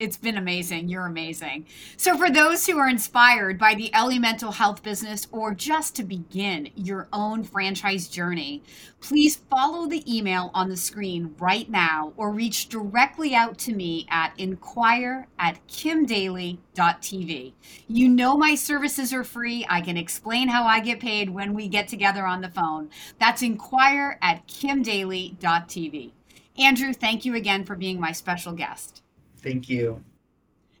It's 0.00 0.16
been 0.16 0.36
amazing. 0.36 0.88
You're 0.88 1.06
amazing. 1.06 1.66
So, 1.96 2.16
for 2.16 2.30
those 2.30 2.64
who 2.64 2.78
are 2.78 2.88
inspired 2.88 3.58
by 3.58 3.74
the 3.74 3.92
Ellie 3.92 4.20
mental 4.20 4.52
health 4.52 4.80
business 4.84 5.26
or 5.32 5.52
just 5.54 5.96
to 5.96 6.04
begin 6.04 6.70
your 6.76 7.08
own 7.12 7.42
franchise 7.42 8.06
journey, 8.06 8.62
please 9.00 9.34
follow 9.50 9.88
the 9.88 10.04
email 10.06 10.52
on 10.54 10.68
the 10.68 10.76
screen 10.76 11.34
right 11.40 11.68
now 11.68 12.12
or 12.16 12.30
reach 12.30 12.68
directly 12.68 13.34
out 13.34 13.58
to 13.58 13.74
me 13.74 14.06
at 14.08 14.32
inquire 14.38 15.26
at 15.36 15.58
kimdaly.tv. 15.66 17.52
You 17.88 18.08
know, 18.08 18.36
my 18.36 18.54
services 18.54 19.12
are 19.12 19.24
free. 19.24 19.66
I 19.68 19.80
can 19.80 19.96
explain 19.96 20.46
how 20.46 20.62
I 20.62 20.78
get 20.78 21.00
paid 21.00 21.28
when 21.28 21.54
we 21.54 21.66
get 21.66 21.88
together 21.88 22.24
on 22.24 22.40
the 22.40 22.50
phone. 22.50 22.90
That's 23.18 23.42
inquire 23.42 24.16
at 24.22 24.46
kimdaly.tv. 24.46 26.12
Andrew, 26.56 26.92
thank 26.92 27.24
you 27.24 27.34
again 27.34 27.64
for 27.64 27.74
being 27.74 27.98
my 27.98 28.12
special 28.12 28.52
guest. 28.52 29.02
Thank 29.42 29.68
you. 29.68 30.02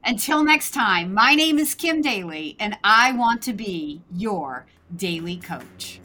Until 0.04 0.44
next 0.44 0.70
time, 0.70 1.12
my 1.12 1.34
name 1.34 1.58
is 1.58 1.74
Kim 1.74 2.00
Daly, 2.00 2.56
and 2.58 2.76
I 2.84 3.12
want 3.12 3.42
to 3.42 3.52
be 3.52 4.02
your 4.14 4.66
daily 4.96 5.36
coach. 5.36 6.00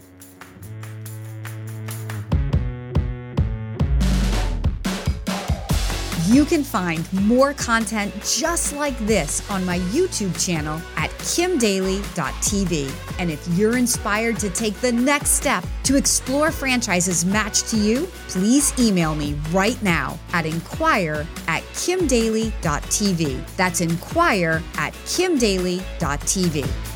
You 6.33 6.45
can 6.45 6.63
find 6.63 7.07
more 7.13 7.53
content 7.53 8.11
just 8.25 8.73
like 8.73 8.97
this 9.05 9.47
on 9.51 9.63
my 9.65 9.77
YouTube 9.93 10.33
channel 10.43 10.81
at 10.97 11.11
kimdaly.tv. 11.19 12.91
And 13.19 13.29
if 13.29 13.47
you're 13.49 13.77
inspired 13.77 14.39
to 14.39 14.49
take 14.49 14.73
the 14.81 14.91
next 14.91 15.33
step 15.33 15.63
to 15.83 15.95
explore 15.95 16.49
franchises 16.49 17.23
matched 17.23 17.67
to 17.67 17.77
you, 17.77 18.07
please 18.29 18.73
email 18.79 19.13
me 19.13 19.35
right 19.51 19.79
now 19.83 20.17
at 20.31 20.47
inquire 20.47 21.27
at 21.47 21.61
kimdaly.tv. 21.73 23.55
That's 23.55 23.81
inquire 23.81 24.63
at 24.79 24.93
kimdaly.tv. 24.93 26.92